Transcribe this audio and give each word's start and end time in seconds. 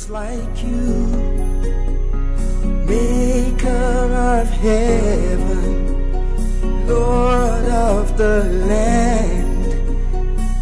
is 0.00 0.10
like 0.10 0.56
you, 0.62 0.86
Maker 2.86 4.06
of 4.34 4.48
heaven, 4.48 5.66
Lord 6.86 7.64
of 7.64 8.16
the 8.16 8.44
land, 8.72 9.62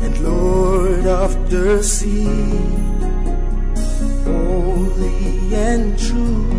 and 0.03 0.15
Lord 0.21 1.07
of 1.07 1.51
the 1.51 1.83
sea, 1.83 2.49
holy 4.25 5.55
and 5.55 5.99
true, 5.99 6.58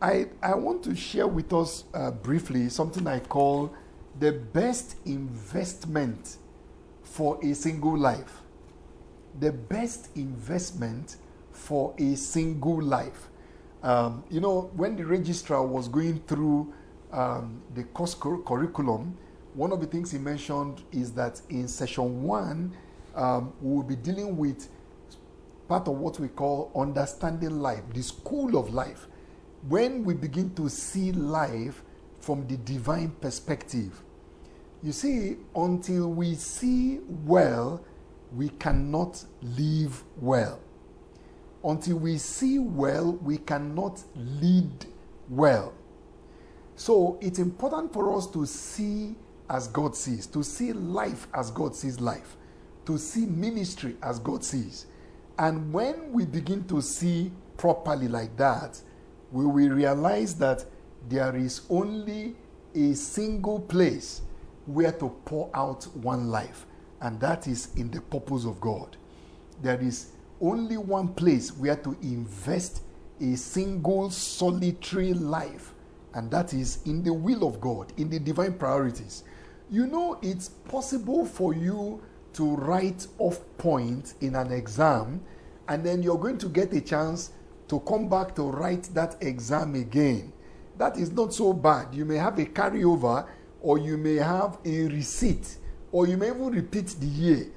I, 0.00 0.26
I 0.40 0.54
want 0.54 0.84
to 0.84 0.94
share 0.94 1.26
with 1.26 1.52
us 1.52 1.84
uh, 1.92 2.12
briefly 2.12 2.68
something 2.68 3.06
I 3.08 3.18
call 3.18 3.74
the 4.20 4.30
best 4.30 4.94
investment 5.04 6.36
for 7.02 7.38
a 7.44 7.52
single 7.54 7.98
life. 7.98 8.42
The 9.40 9.50
best 9.50 10.10
investment 10.16 11.16
for 11.50 11.94
a 11.98 12.14
single 12.14 12.80
life. 12.80 13.28
Um, 13.82 14.22
you 14.30 14.40
know, 14.40 14.70
when 14.74 14.94
the 14.96 15.04
registrar 15.04 15.66
was 15.66 15.88
going 15.88 16.20
through 16.28 16.72
um, 17.12 17.60
the 17.74 17.82
course 17.84 18.14
cur- 18.14 18.38
curriculum, 18.38 19.16
one 19.54 19.72
of 19.72 19.80
the 19.80 19.86
things 19.86 20.12
he 20.12 20.18
mentioned 20.18 20.82
is 20.92 21.12
that 21.12 21.40
in 21.50 21.66
session 21.66 22.22
one, 22.22 22.72
um, 23.16 23.52
we 23.60 23.74
will 23.74 23.82
be 23.82 23.96
dealing 23.96 24.36
with 24.36 24.68
part 25.68 25.88
of 25.88 25.98
what 25.98 26.20
we 26.20 26.28
call 26.28 26.70
understanding 26.76 27.60
life, 27.60 27.82
the 27.92 28.02
school 28.02 28.56
of 28.56 28.72
life. 28.72 29.08
When 29.66 30.04
we 30.04 30.14
begin 30.14 30.54
to 30.54 30.68
see 30.68 31.12
life 31.12 31.82
from 32.20 32.46
the 32.46 32.56
divine 32.58 33.10
perspective, 33.20 34.02
you 34.82 34.92
see, 34.92 35.36
until 35.56 36.12
we 36.12 36.34
see 36.34 37.00
well, 37.24 37.84
we 38.34 38.50
cannot 38.50 39.24
live 39.42 40.04
well. 40.20 40.60
Until 41.64 41.96
we 41.96 42.18
see 42.18 42.58
well, 42.60 43.12
we 43.14 43.38
cannot 43.38 44.02
lead 44.14 44.86
well. 45.28 45.72
So 46.76 47.18
it's 47.20 47.40
important 47.40 47.92
for 47.92 48.16
us 48.16 48.28
to 48.28 48.46
see 48.46 49.16
as 49.50 49.66
God 49.66 49.96
sees, 49.96 50.26
to 50.28 50.44
see 50.44 50.72
life 50.72 51.26
as 51.34 51.50
God 51.50 51.74
sees 51.74 52.00
life, 52.00 52.36
to 52.86 52.98
see 52.98 53.26
ministry 53.26 53.96
as 54.02 54.20
God 54.20 54.44
sees. 54.44 54.86
And 55.38 55.72
when 55.72 56.12
we 56.12 56.24
begin 56.24 56.64
to 56.68 56.80
see 56.80 57.32
properly 57.56 58.06
like 58.06 58.36
that, 58.36 58.80
we 59.32 59.44
will 59.44 59.70
realize 59.70 60.34
that 60.36 60.64
there 61.08 61.36
is 61.36 61.62
only 61.70 62.34
a 62.74 62.94
single 62.94 63.60
place 63.60 64.22
where 64.66 64.92
to 64.92 65.08
pour 65.24 65.50
out 65.54 65.84
one 65.96 66.28
life, 66.28 66.66
and 67.00 67.18
that 67.20 67.46
is 67.46 67.68
in 67.76 67.90
the 67.90 68.00
purpose 68.00 68.44
of 68.44 68.60
God. 68.60 68.96
There 69.62 69.80
is 69.80 70.12
only 70.40 70.76
one 70.76 71.08
place 71.08 71.50
where 71.56 71.76
to 71.76 71.96
invest 72.02 72.82
a 73.20 73.34
single 73.36 74.10
solitary 74.10 75.12
life, 75.14 75.72
and 76.14 76.30
that 76.30 76.54
is 76.54 76.80
in 76.84 77.02
the 77.02 77.12
will 77.12 77.46
of 77.46 77.60
God, 77.60 77.92
in 77.96 78.08
the 78.08 78.18
divine 78.18 78.54
priorities. 78.54 79.24
You 79.70 79.86
know, 79.86 80.18
it's 80.22 80.48
possible 80.48 81.26
for 81.26 81.54
you 81.54 82.00
to 82.34 82.56
write 82.56 83.06
off 83.18 83.40
points 83.58 84.14
in 84.20 84.34
an 84.34 84.52
exam, 84.52 85.20
and 85.68 85.84
then 85.84 86.02
you're 86.02 86.18
going 86.18 86.38
to 86.38 86.48
get 86.48 86.72
a 86.72 86.80
chance 86.80 87.32
to 87.68 87.80
come 87.80 88.08
back 88.08 88.34
to 88.36 88.42
write 88.42 88.84
that 88.94 89.16
exam 89.20 89.74
again. 89.74 90.32
That 90.76 90.96
is 90.96 91.12
not 91.12 91.34
so 91.34 91.52
bad. 91.52 91.94
You 91.94 92.04
may 92.04 92.16
have 92.16 92.38
a 92.38 92.46
carryover, 92.46 93.26
or 93.60 93.78
you 93.78 93.96
may 93.96 94.16
have 94.16 94.58
a 94.64 94.88
resit, 94.88 95.56
or 95.92 96.06
you 96.06 96.16
may 96.16 96.28
even 96.28 96.50
repeat 96.50 96.96
the 97.00 97.06
year. 97.06 97.48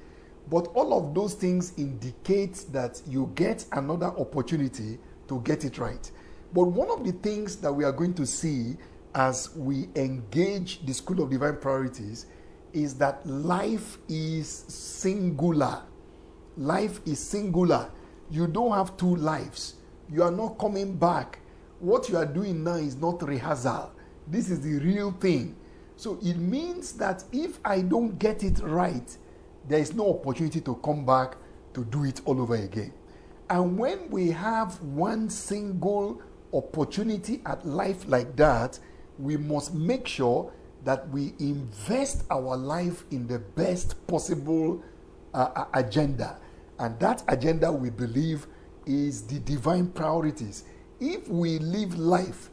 But 0.50 0.68
all 0.74 0.92
of 0.92 1.14
those 1.14 1.34
things 1.34 1.72
indicate 1.78 2.66
that 2.72 3.00
you 3.06 3.30
get 3.34 3.64
another 3.72 4.08
opportunity 4.18 4.98
to 5.28 5.40
get 5.40 5.64
it 5.64 5.78
right. 5.78 6.10
But 6.52 6.64
one 6.64 6.90
of 6.90 7.04
the 7.04 7.12
things 7.12 7.56
that 7.56 7.72
we 7.72 7.84
are 7.84 7.92
going 7.92 8.14
to 8.14 8.26
see 8.26 8.76
as 9.14 9.54
we 9.54 9.88
engage 9.94 10.84
the 10.84 10.92
School 10.92 11.22
of 11.22 11.30
Divine 11.30 11.56
Priorities 11.56 12.26
is 12.72 12.94
that 12.94 13.24
life 13.26 13.98
is 14.08 14.48
singular. 14.48 15.82
Life 16.56 17.00
is 17.06 17.18
singular. 17.18 17.90
You 18.30 18.46
don't 18.46 18.72
have 18.72 18.96
two 18.96 19.16
lives. 19.16 19.76
You 20.12 20.22
are 20.22 20.30
not 20.30 20.58
coming 20.58 20.96
back. 20.96 21.38
What 21.80 22.08
you 22.08 22.18
are 22.18 22.26
doing 22.26 22.62
now 22.62 22.74
is 22.74 22.96
not 22.96 23.22
rehearsal. 23.22 23.92
This 24.26 24.50
is 24.50 24.60
the 24.60 24.78
real 24.78 25.12
thing. 25.12 25.56
So 25.96 26.18
it 26.22 26.36
means 26.36 26.92
that 26.94 27.24
if 27.32 27.58
I 27.64 27.80
don't 27.80 28.18
get 28.18 28.42
it 28.44 28.60
right, 28.60 29.16
there 29.68 29.78
is 29.78 29.94
no 29.94 30.10
opportunity 30.18 30.60
to 30.60 30.74
come 30.76 31.06
back 31.06 31.36
to 31.74 31.84
do 31.86 32.04
it 32.04 32.20
all 32.26 32.40
over 32.40 32.56
again. 32.56 32.92
And 33.48 33.78
when 33.78 34.10
we 34.10 34.30
have 34.30 34.80
one 34.82 35.30
single 35.30 36.20
opportunity 36.52 37.40
at 37.46 37.66
life 37.66 38.04
like 38.06 38.36
that, 38.36 38.78
we 39.18 39.36
must 39.36 39.72
make 39.74 40.06
sure 40.06 40.52
that 40.84 41.08
we 41.10 41.34
invest 41.38 42.24
our 42.30 42.56
life 42.56 43.04
in 43.10 43.26
the 43.26 43.38
best 43.38 44.06
possible 44.06 44.82
uh, 45.32 45.64
agenda. 45.74 46.38
And 46.78 46.98
that 47.00 47.22
agenda, 47.28 47.70
we 47.70 47.90
believe, 47.90 48.46
is 48.86 49.22
the 49.22 49.38
divine 49.40 49.88
priorities. 49.88 50.64
If 51.00 51.28
we 51.28 51.58
live 51.58 51.98
life 51.98 52.50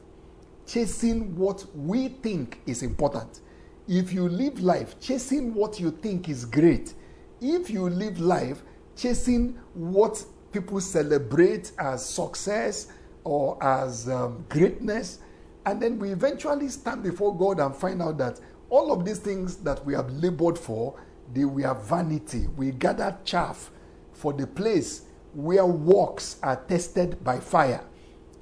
chasing 0.66 1.36
what 1.36 1.66
we 1.76 2.10
think 2.10 2.60
is 2.66 2.84
important, 2.84 3.42
if 3.88 4.14
you 4.14 4.30
live 4.30 4.60
life 4.60 5.00
chasing 5.00 5.54
what 5.54 5.80
you 5.80 5.92
think 5.92 6.30
is 6.30 6.46
great, 6.46 6.94
if 7.42 7.70
you 7.70 7.90
live 7.90 8.20
life 8.20 8.62
chasing 8.96 9.60
what 9.74 10.24
people 10.52 10.80
celebrate 10.80 11.72
as 11.80 12.06
success 12.06 12.88
or 13.24 13.62
as 13.64 14.10
um, 14.10 14.46
greatness, 14.50 15.20
and 15.66 15.82
then 15.82 16.00
we 16.00 16.12
eventually 16.12 16.68
stand 16.70 17.04
before 17.04 17.36
God 17.36 17.60
and 17.60 17.76
find 17.76 18.02
out 18.02 18.18
that 18.18 18.40
all 18.70 18.92
of 18.92 19.06
these 19.06 19.20
things 19.20 19.58
that 19.58 19.84
we 19.86 19.94
have 19.94 20.12
labored 20.12 20.58
for, 20.58 21.00
they 21.34 21.46
were 21.46 21.74
vanity. 21.74 22.48
We 22.56 22.72
gathered 22.72 23.24
chaff 23.26 23.72
for 24.14 24.34
the 24.34 24.48
place 24.48 25.04
where 25.34 25.66
works 25.66 26.38
are 26.42 26.56
tested 26.56 27.24
by 27.24 27.40
fire. 27.40 27.84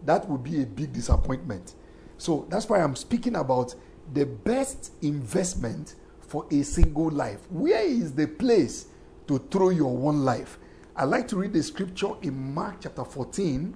That 0.06 0.28
would 0.30 0.44
be 0.44 0.62
a 0.62 0.66
big 0.66 0.94
disappointment. 0.94 1.74
So 2.18 2.46
that's 2.50 2.70
why 2.70 2.82
I'm 2.82 2.96
speaking 2.96 3.36
about 3.36 3.76
the 4.14 4.26
best 4.26 4.94
investment 5.02 5.96
for 6.20 6.46
a 6.52 6.64
single 6.64 7.10
life. 7.10 7.40
Where 7.50 7.84
is 7.84 8.14
the 8.14 8.28
place 8.28 8.88
to 9.28 9.40
throw 9.52 9.70
your 9.70 9.96
one 9.96 10.24
life? 10.24 10.58
I 10.96 11.04
like 11.04 11.28
to 11.30 11.36
read 11.36 11.54
the 11.54 11.62
scripture 11.62 12.14
in 12.22 12.54
Mark 12.54 12.78
chapter 12.82 13.04
14. 13.04 13.76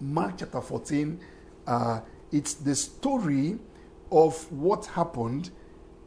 Mark 0.00 0.34
chapter 0.38 0.60
14. 0.60 1.20
Uh, 1.66 2.00
it's 2.32 2.54
the 2.54 2.74
story 2.74 3.58
of 4.12 4.50
what 4.50 4.86
happened, 4.86 5.50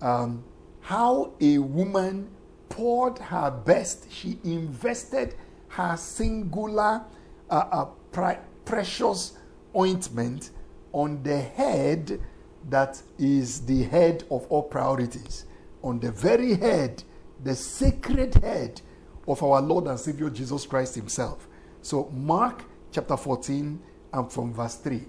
um, 0.01 0.43
how 0.81 1.33
a 1.39 1.57
woman 1.57 2.29
poured 2.69 3.17
her 3.19 3.49
best. 3.49 4.11
She 4.11 4.39
invested 4.43 5.35
her 5.73 5.97
singular, 5.97 7.03
uh, 7.49 7.87
uh, 8.13 8.35
precious 8.63 9.33
ointment 9.75 10.51
on 10.91 11.21
the 11.23 11.39
head 11.39 12.21
that 12.69 13.01
is 13.17 13.65
the 13.65 13.83
head 13.83 14.23
of 14.29 14.45
all 14.49 14.63
priorities, 14.63 15.45
on 15.81 15.99
the 15.99 16.11
very 16.11 16.53
head, 16.53 17.03
the 17.43 17.55
sacred 17.55 18.35
head 18.35 18.81
of 19.27 19.41
our 19.41 19.61
Lord 19.61 19.87
and 19.87 19.99
Savior 19.99 20.29
Jesus 20.29 20.65
Christ 20.67 20.93
Himself. 20.95 21.47
So, 21.81 22.07
Mark 22.13 22.63
chapter 22.91 23.17
14 23.17 23.81
and 24.13 24.31
from 24.31 24.53
verse 24.53 24.75
3. 24.75 25.01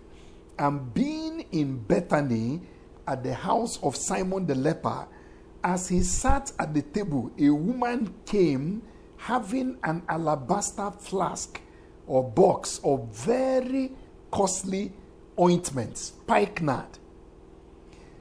And 0.58 0.94
being 0.94 1.46
in 1.52 1.76
Bethany 1.76 2.62
at 3.06 3.22
the 3.22 3.34
house 3.34 3.78
of 3.82 3.96
Simon 3.96 4.46
the 4.46 4.55
leper, 4.55 5.06
as 5.62 5.88
he 5.88 6.00
sat 6.00 6.52
at 6.58 6.72
the 6.72 6.82
table, 6.82 7.31
a 7.38 7.50
woman 7.50 8.14
came 8.25 8.82
having 9.25 9.79
an 9.85 10.03
alabaster 10.06 10.91
flask 10.91 11.59
or 12.06 12.23
box 12.23 12.79
of 12.85 13.09
very 13.09 13.91
costly 14.31 14.93
ointment, 15.41 15.97
spikenard. 15.97 16.99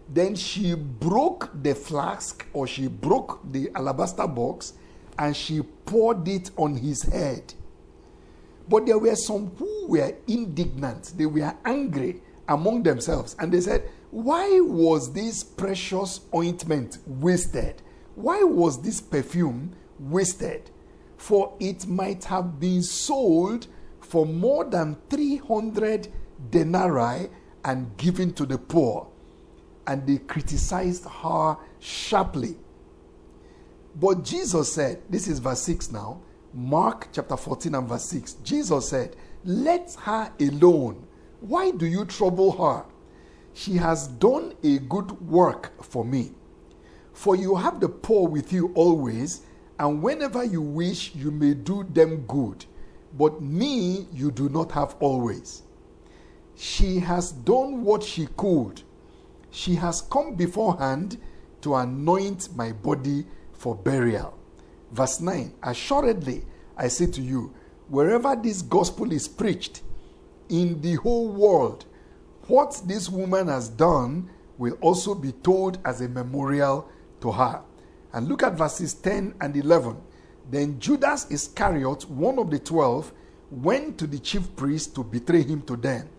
Then 0.08 0.34
she 0.34 0.76
broke 0.76 1.50
the 1.62 1.76
flask 1.76 2.46
or 2.54 2.68
she 2.68 2.88
broke 2.88 3.42
the 3.52 3.70
alabaster 3.76 4.26
box 4.28 4.76
and 5.20 5.36
she 5.36 5.62
poured 5.62 6.26
it 6.26 6.52
on 6.56 6.76
his 6.76 7.04
head. 7.04 7.54
But 8.70 8.86
there 8.86 8.98
were 8.98 9.16
some 9.18 9.52
who 9.58 9.88
were 9.88 10.16
indignant, 10.26 11.12
they 11.18 11.26
were 11.26 11.54
angry 11.66 12.22
among 12.48 12.84
themselves, 12.84 13.36
and 13.40 13.52
they 13.52 13.60
said, 13.60 13.90
Why 14.10 14.62
was 14.62 15.12
this 15.12 15.44
precious 15.44 16.22
ointment 16.34 17.00
wasted? 17.06 17.82
Why 18.16 18.44
was 18.44 18.82
this 18.82 19.02
perfume 19.02 19.74
wasted? 20.00 20.70
For 21.24 21.54
it 21.58 21.88
might 21.88 22.26
have 22.26 22.60
been 22.60 22.84
sold 22.84 23.68
for 24.02 24.26
more 24.26 24.66
than 24.66 24.98
300 25.10 26.10
denarii 26.50 27.30
and 27.64 27.96
given 27.96 28.34
to 28.34 28.46
the 28.46 28.58
poor. 28.58 29.08
And 29.88 30.06
they 30.06 30.18
criticized 30.18 31.06
her 31.06 31.56
sharply. 31.80 32.58
But 33.96 34.26
Jesus 34.26 34.74
said, 34.74 35.02
this 35.10 35.30
is 35.30 35.40
verse 35.40 35.62
6 35.62 35.94
now, 35.94 36.20
Mark 36.54 37.08
chapter 37.14 37.38
14 37.38 37.74
and 37.74 37.88
verse 37.88 38.04
6. 38.04 38.34
Jesus 38.44 38.90
said, 38.90 39.16
Let 39.46 39.96
her 40.02 40.30
alone. 40.42 41.08
Why 41.40 41.72
do 41.72 41.86
you 41.86 42.04
trouble 42.04 42.52
her? 42.52 42.84
She 43.54 43.76
has 43.78 44.10
done 44.10 44.56
a 44.62 44.80
good 44.80 45.22
work 45.22 45.72
for 45.82 46.04
me. 46.04 46.34
For 47.14 47.38
you 47.38 47.56
have 47.56 47.80
the 47.80 47.88
poor 47.88 48.28
with 48.28 48.52
you 48.52 48.74
always, 48.76 49.44
and 49.80 50.02
whenever 50.02 50.44
you 50.44 50.62
wish, 50.62 51.16
you 51.16 51.32
may 51.32 51.54
do 51.54 51.84
them 51.84 52.26
good. 52.28 52.66
But 53.18 53.42
me 53.42 54.08
you 54.12 54.32
do 54.32 54.50
not 54.50 54.72
have 54.72 54.96
always. 55.00 55.64
She 56.56 57.00
has 57.00 57.32
done 57.32 57.84
what 57.84 58.04
she 58.04 58.28
could. 58.38 58.82
She 59.52 59.76
has 59.76 60.02
come 60.02 60.36
beforehand 60.36 61.18
to 61.62 61.76
anoint 61.76 62.56
my 62.56 62.72
body 62.72 63.26
for 63.54 63.76
burial. 63.76 64.38
Verse 64.92 65.20
9 65.20 65.54
Assuredly, 65.64 66.44
I 66.78 66.88
say 66.88 67.08
to 67.08 67.22
you, 67.22 67.54
wherever 67.88 68.36
this 68.36 68.62
gospel 68.62 69.12
is 69.12 69.28
preached 69.28 69.82
in 70.50 70.82
the 70.82 70.96
whole 70.96 71.30
world, 71.30 71.86
what 72.48 72.82
this 72.86 73.10
woman 73.10 73.48
has 73.48 73.70
done 73.70 74.30
will 74.58 74.78
also 74.82 75.16
be 75.16 75.32
told 75.32 75.80
as 75.86 76.02
a 76.02 76.10
memorial 76.10 76.90
to 77.22 77.32
her. 77.32 77.62
And 78.14 78.28
look 78.28 78.44
at 78.44 78.54
verses 78.54 78.94
10 78.94 79.36
and 79.42 79.58
11. 79.58 79.98
Then 80.50 80.80
Judas 80.80 81.30
Iscariot, 81.32 82.10
one 82.10 82.38
of 82.38 82.52
the 82.52 82.60
twelve, 82.60 83.12
went 83.50 83.98
to 84.00 84.08
the 84.08 84.20
chief 84.20 84.56
priests 84.56 84.92
to 84.94 85.04
betray 85.04 85.44
him 85.44 85.62
to 85.64 85.76
them. 85.76 86.10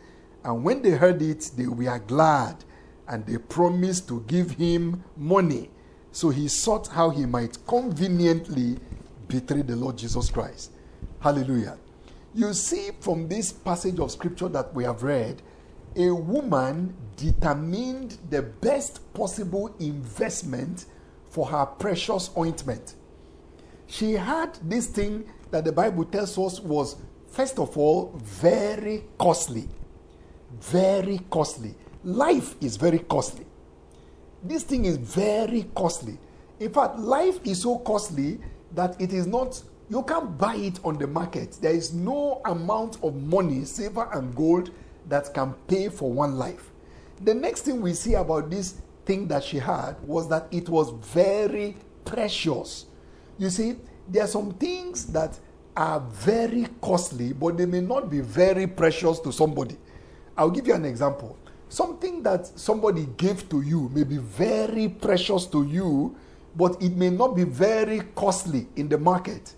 And 0.42 0.62
when 0.64 0.82
they 0.82 0.90
heard 0.90 1.22
it, 1.22 1.50
they 1.56 1.66
were 1.66 1.98
glad 2.00 2.64
and 3.08 3.24
they 3.26 3.38
promised 3.38 4.08
to 4.08 4.20
give 4.26 4.52
him 4.52 5.02
money. 5.16 5.70
So 6.12 6.30
he 6.30 6.48
sought 6.48 6.88
how 6.88 7.10
he 7.10 7.26
might 7.26 7.58
conveniently 7.66 8.78
betray 9.28 9.62
the 9.62 9.76
Lord 9.76 9.98
Jesus 9.98 10.30
Christ. 10.30 10.70
Hallelujah. 11.20 11.78
You 12.34 12.52
see 12.52 12.90
from 13.00 13.28
this 13.28 13.52
passage 13.52 13.98
of 13.98 14.10
scripture 14.10 14.48
that 14.48 14.72
we 14.74 14.84
have 14.84 15.02
read, 15.02 15.42
a 15.96 16.10
woman 16.10 16.94
determined 17.16 18.18
the 18.30 18.42
best 18.42 19.12
possible 19.14 19.74
investment 19.78 20.86
for 21.34 21.44
her 21.46 21.66
precious 21.66 22.30
ointment. 22.38 22.94
She 23.88 24.12
had 24.12 24.56
this 24.62 24.86
thing 24.86 25.24
that 25.50 25.64
the 25.64 25.72
Bible 25.72 26.04
tells 26.04 26.38
us 26.38 26.60
was, 26.60 26.94
first 27.26 27.58
of 27.58 27.76
all, 27.76 28.12
very 28.22 29.02
costly. 29.18 29.68
Very 30.60 31.18
costly. 31.30 31.74
Life 32.04 32.54
is 32.60 32.76
very 32.76 33.00
costly. 33.00 33.46
This 34.44 34.62
thing 34.62 34.84
is 34.84 34.96
very 34.96 35.64
costly. 35.74 36.18
In 36.60 36.72
fact, 36.72 37.00
life 37.00 37.40
is 37.42 37.62
so 37.62 37.78
costly 37.80 38.38
that 38.72 38.94
it 39.00 39.12
is 39.12 39.26
not, 39.26 39.60
you 39.90 40.04
can't 40.04 40.38
buy 40.38 40.54
it 40.54 40.78
on 40.84 40.98
the 40.98 41.08
market. 41.08 41.58
There 41.60 41.74
is 41.74 41.92
no 41.92 42.42
amount 42.44 43.02
of 43.02 43.16
money, 43.16 43.64
silver 43.64 44.08
and 44.12 44.32
gold, 44.36 44.70
that 45.08 45.34
can 45.34 45.54
pay 45.66 45.88
for 45.88 46.12
one 46.12 46.38
life. 46.38 46.70
The 47.24 47.34
next 47.34 47.62
thing 47.62 47.80
we 47.80 47.92
see 47.92 48.14
about 48.14 48.50
this 48.50 48.76
thing 49.06 49.28
that 49.28 49.44
she 49.44 49.58
had 49.58 50.00
was 50.02 50.28
that 50.28 50.48
it 50.50 50.68
was 50.68 50.90
very 51.12 51.76
precious. 52.04 52.86
You 53.38 53.50
see, 53.50 53.76
there 54.08 54.24
are 54.24 54.28
some 54.28 54.52
things 54.52 55.06
that 55.06 55.38
are 55.76 56.00
very 56.00 56.66
costly, 56.80 57.32
but 57.32 57.56
they 57.56 57.66
may 57.66 57.80
not 57.80 58.10
be 58.10 58.20
very 58.20 58.66
precious 58.66 59.18
to 59.20 59.32
somebody. 59.32 59.76
I'll 60.36 60.50
give 60.50 60.66
you 60.66 60.74
an 60.74 60.84
example. 60.84 61.36
Something 61.68 62.22
that 62.22 62.46
somebody 62.46 63.08
gave 63.16 63.48
to 63.48 63.60
you 63.62 63.88
may 63.92 64.04
be 64.04 64.18
very 64.18 64.88
precious 64.88 65.46
to 65.46 65.64
you, 65.66 66.14
but 66.54 66.80
it 66.80 66.96
may 66.96 67.10
not 67.10 67.34
be 67.34 67.44
very 67.44 68.00
costly 68.14 68.68
in 68.76 68.88
the 68.88 68.98
market. 68.98 69.54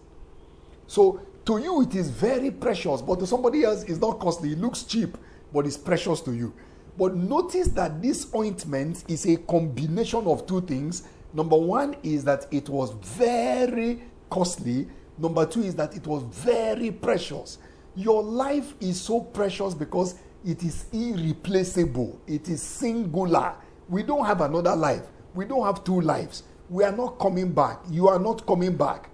So 0.86 1.20
to 1.44 1.58
you, 1.58 1.82
it 1.82 1.94
is 1.94 2.08
very 2.08 2.50
precious, 2.50 3.02
but 3.02 3.18
to 3.20 3.26
somebody 3.26 3.64
else, 3.64 3.82
it's 3.84 4.00
not 4.00 4.18
costly. 4.18 4.52
It 4.52 4.58
looks 4.58 4.84
cheap, 4.84 5.18
but 5.52 5.66
it's 5.66 5.76
precious 5.76 6.20
to 6.22 6.32
you. 6.32 6.54
But 6.98 7.14
notice 7.14 7.68
that 7.68 8.00
this 8.00 8.32
ointment 8.34 9.04
is 9.08 9.26
a 9.26 9.36
combination 9.36 10.26
of 10.26 10.46
two 10.46 10.62
things. 10.62 11.08
Number 11.32 11.56
one 11.56 11.96
is 12.02 12.24
that 12.24 12.46
it 12.50 12.68
was 12.68 12.92
very 13.02 14.02
costly. 14.30 14.88
Number 15.18 15.44
two 15.46 15.62
is 15.62 15.74
that 15.74 15.94
it 15.94 16.06
was 16.06 16.22
very 16.22 16.90
precious. 16.90 17.58
Your 17.94 18.22
life 18.22 18.74
is 18.80 19.00
so 19.00 19.20
precious 19.20 19.74
because 19.74 20.16
it 20.44 20.62
is 20.62 20.86
irreplaceable, 20.92 22.20
it 22.26 22.48
is 22.48 22.62
singular. 22.62 23.54
We 23.88 24.02
don't 24.02 24.24
have 24.24 24.40
another 24.42 24.76
life, 24.76 25.06
we 25.34 25.44
don't 25.44 25.64
have 25.64 25.82
two 25.84 26.00
lives. 26.00 26.44
We 26.68 26.82
are 26.84 26.92
not 26.92 27.18
coming 27.18 27.52
back. 27.52 27.78
You 27.90 28.08
are 28.08 28.18
not 28.18 28.44
coming 28.46 28.76
back. 28.76 29.10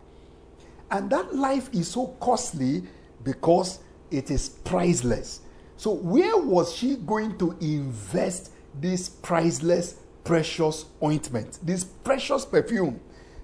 And 0.90 1.10
that 1.10 1.34
life 1.34 1.68
is 1.72 1.88
so 1.88 2.08
costly 2.20 2.82
because 3.24 3.80
it 4.10 4.30
is 4.30 4.48
priceless. 4.48 5.40
So, 5.82 5.90
where 5.90 6.36
was 6.36 6.72
she 6.76 6.94
going 6.94 7.36
to 7.38 7.56
invest 7.60 8.52
this 8.80 9.08
priceless, 9.08 9.96
precious 10.22 10.84
ointment, 11.02 11.58
this 11.60 11.82
precious 11.82 12.44
perfume? 12.44 13.00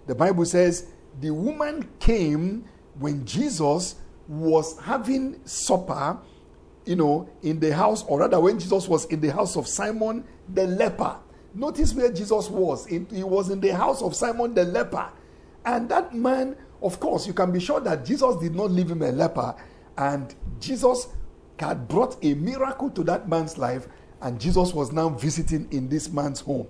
The 0.06 0.14
Bible 0.14 0.44
says 0.44 0.87
the 1.20 1.32
woman 1.32 1.88
came 1.99 2.64
when 3.00 3.26
Jesus 3.26 3.96
was 4.29 4.79
having 4.79 5.44
supper, 5.44 6.17
you 6.87 6.94
know, 6.94 7.29
in 7.43 7.58
the 7.58 7.75
house, 7.75 8.05
or 8.05 8.20
rather, 8.20 8.38
when 8.38 8.61
Jesus 8.61 8.87
was 8.87 9.06
in 9.06 9.20
the 9.20 9.32
house 9.32 9.56
of 9.56 9.67
Simon 9.67 10.23
the 10.55 10.69
leper. 10.69 11.17
Notice 11.55 11.93
where 11.93 12.12
Jesus 12.12 12.49
was. 12.49 12.87
He 12.87 13.00
was 13.25 13.50
in 13.50 13.58
the 13.58 13.75
house 13.75 14.00
of 14.00 14.14
Simon 14.14 14.55
the 14.55 14.62
leper. 14.62 15.11
And 15.64 15.88
that 15.88 16.14
man, 16.14 16.56
of 16.82 17.00
course, 17.00 17.26
you 17.26 17.32
can 17.32 17.50
be 17.50 17.58
sure 17.58 17.81
that 17.81 18.05
Jesus 18.05 18.37
did 18.37 18.55
not 18.55 18.70
leave 18.70 18.93
him 18.93 19.02
a 19.02 19.11
leper. 19.11 19.56
And 19.96 20.32
Jesus 20.61 21.08
had 21.60 21.88
brought 21.88 22.16
a 22.22 22.34
miracle 22.34 22.90
to 22.90 23.05
that 23.05 23.28
man's 23.28 23.58
life. 23.58 23.88
And 24.20 24.40
Jesus 24.40 24.72
was 24.72 24.93
now 24.93 25.10
visiting 25.10 25.69
in 25.70 25.88
this 25.88 26.10
man's 26.10 26.40
home. 26.40 26.66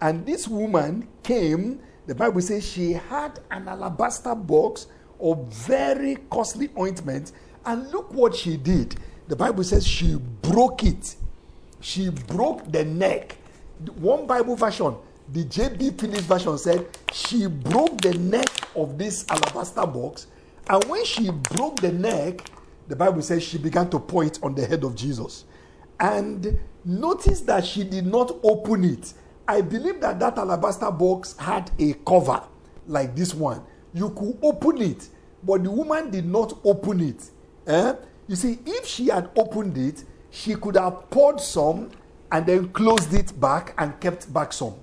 And 0.00 0.24
this 0.26 0.48
woman 0.48 1.08
came, 1.22 1.80
the 2.06 2.14
Bible 2.14 2.40
says 2.40 2.66
she 2.66 2.92
had 2.92 3.40
an 3.50 3.68
alabaster 3.68 4.34
box 4.34 4.86
of 5.18 5.52
very 5.52 6.16
costly 6.30 6.70
ointment. 6.78 7.32
And 7.64 7.90
look 7.90 8.12
what 8.12 8.34
she 8.34 8.56
did. 8.56 8.96
The 9.28 9.36
Bible 9.36 9.64
says 9.64 9.86
she 9.86 10.16
broke 10.42 10.84
it. 10.84 11.16
She 11.80 12.10
broke 12.10 12.70
the 12.70 12.84
neck 12.84 13.36
one 13.88 14.26
Bible 14.26 14.56
version, 14.56 14.94
the 15.32 15.44
JB 15.44 15.98
Phillips 15.98 16.22
version 16.22 16.58
said 16.58 16.86
she 17.12 17.46
broke 17.46 18.00
the 18.00 18.14
neck 18.18 18.48
of 18.76 18.98
this 18.98 19.24
alabaster 19.28 19.86
box, 19.86 20.26
and 20.68 20.84
when 20.84 21.04
she 21.04 21.30
broke 21.30 21.80
the 21.80 21.92
neck, 21.92 22.50
the 22.90 22.96
Bible 22.96 23.22
says 23.22 23.44
she 23.44 23.56
began 23.56 23.88
to 23.88 24.00
pour 24.00 24.24
it 24.24 24.40
on 24.42 24.52
the 24.52 24.66
head 24.66 24.82
of 24.82 24.96
Jesus. 24.96 25.44
And 26.00 26.58
notice 26.84 27.40
that 27.42 27.64
she 27.64 27.84
did 27.84 28.04
not 28.04 28.36
open 28.42 28.82
it. 28.84 29.14
I 29.46 29.60
believe 29.60 30.00
that 30.00 30.18
that 30.18 30.36
alabaster 30.36 30.90
box 30.90 31.36
had 31.36 31.70
a 31.78 31.92
cover 32.04 32.42
like 32.88 33.14
this 33.14 33.32
one. 33.32 33.62
You 33.94 34.10
could 34.10 34.36
open 34.42 34.82
it, 34.82 35.08
but 35.44 35.62
the 35.62 35.70
woman 35.70 36.10
did 36.10 36.26
not 36.26 36.58
open 36.64 37.00
it. 37.00 37.30
Eh? 37.68 37.94
You 38.26 38.34
see, 38.34 38.58
if 38.66 38.86
she 38.86 39.06
had 39.06 39.30
opened 39.36 39.78
it, 39.78 40.02
she 40.30 40.56
could 40.56 40.76
have 40.76 41.08
poured 41.10 41.40
some 41.40 41.90
and 42.32 42.44
then 42.44 42.70
closed 42.70 43.14
it 43.14 43.38
back 43.40 43.72
and 43.78 43.98
kept 44.00 44.32
back 44.32 44.52
some. 44.52 44.74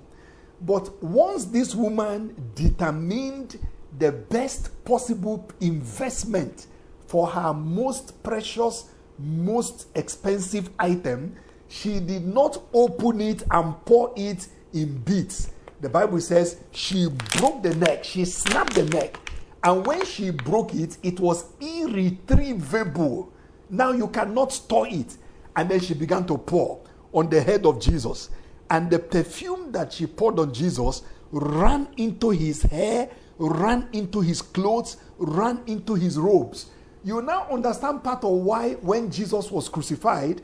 But 0.62 1.02
once 1.04 1.44
this 1.44 1.74
woman 1.74 2.52
determined 2.54 3.58
the 3.98 4.12
best 4.12 4.82
possible 4.86 5.46
investment 5.60 6.68
for 7.08 7.26
her 7.26 7.54
most 7.54 8.22
precious, 8.22 8.90
most 9.18 9.88
expensive 9.94 10.68
item, 10.78 11.34
she 11.68 12.00
did 12.00 12.26
not 12.26 12.62
open 12.74 13.20
it 13.22 13.42
and 13.50 13.74
pour 13.86 14.12
it 14.14 14.46
in 14.74 14.98
bits. 14.98 15.50
The 15.80 15.88
Bible 15.88 16.20
says 16.20 16.58
she 16.70 17.08
broke 17.38 17.62
the 17.62 17.74
neck, 17.76 18.04
she 18.04 18.26
snapped 18.26 18.74
the 18.74 18.84
neck, 18.84 19.18
and 19.64 19.86
when 19.86 20.04
she 20.04 20.30
broke 20.30 20.74
it, 20.74 20.98
it 21.02 21.18
was 21.18 21.46
irretrievable. 21.60 23.32
Now 23.70 23.92
you 23.92 24.08
cannot 24.08 24.52
store 24.52 24.86
it. 24.88 25.16
And 25.56 25.68
then 25.68 25.80
she 25.80 25.94
began 25.94 26.26
to 26.26 26.36
pour 26.36 26.80
on 27.12 27.30
the 27.30 27.40
head 27.40 27.64
of 27.64 27.80
Jesus. 27.80 28.30
And 28.70 28.90
the 28.90 28.98
perfume 28.98 29.72
that 29.72 29.94
she 29.94 30.06
poured 30.06 30.38
on 30.38 30.52
Jesus 30.52 31.02
ran 31.32 31.88
into 31.96 32.30
his 32.30 32.62
hair, 32.62 33.10
ran 33.38 33.88
into 33.92 34.20
his 34.20 34.42
clothes, 34.42 34.98
ran 35.16 35.62
into 35.66 35.94
his 35.94 36.18
robes. 36.18 36.66
You 37.04 37.22
now 37.22 37.46
understand 37.50 38.02
part 38.02 38.24
of 38.24 38.30
why, 38.30 38.74
when 38.74 39.10
Jesus 39.10 39.50
was 39.50 39.68
crucified, 39.68 40.42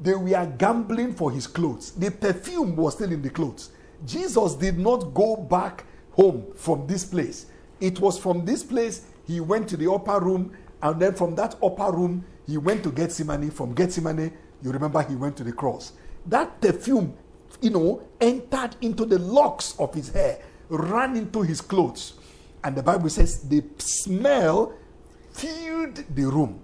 they 0.00 0.14
were 0.14 0.52
gambling 0.56 1.14
for 1.14 1.30
his 1.30 1.46
clothes. 1.46 1.92
The 1.92 2.10
perfume 2.10 2.74
was 2.76 2.94
still 2.94 3.12
in 3.12 3.22
the 3.22 3.30
clothes. 3.30 3.70
Jesus 4.06 4.54
did 4.54 4.78
not 4.78 5.12
go 5.12 5.36
back 5.36 5.84
home 6.12 6.46
from 6.56 6.86
this 6.86 7.04
place. 7.04 7.46
It 7.80 8.00
was 8.00 8.18
from 8.18 8.44
this 8.44 8.62
place 8.62 9.06
he 9.26 9.40
went 9.40 9.68
to 9.68 9.76
the 9.76 9.90
upper 9.90 10.20
room, 10.20 10.52
and 10.82 11.00
then 11.00 11.14
from 11.14 11.34
that 11.36 11.56
upper 11.62 11.92
room, 11.92 12.24
he 12.46 12.56
went 12.56 12.82
to 12.84 12.90
Gethsemane. 12.90 13.50
From 13.50 13.74
Gethsemane, 13.74 14.32
you 14.62 14.72
remember 14.72 15.02
he 15.02 15.14
went 15.14 15.36
to 15.36 15.44
the 15.44 15.52
cross. 15.52 15.92
That 16.26 16.60
perfume, 16.60 17.14
you 17.60 17.70
know, 17.70 18.02
entered 18.20 18.76
into 18.80 19.04
the 19.04 19.18
locks 19.18 19.74
of 19.78 19.94
his 19.94 20.08
hair, 20.10 20.40
ran 20.68 21.16
into 21.16 21.42
his 21.42 21.60
clothes. 21.60 22.14
And 22.64 22.74
the 22.74 22.82
Bible 22.82 23.08
says 23.10 23.42
the 23.48 23.62
smell 23.78 24.74
filled 25.32 26.04
the 26.14 26.24
room. 26.24 26.62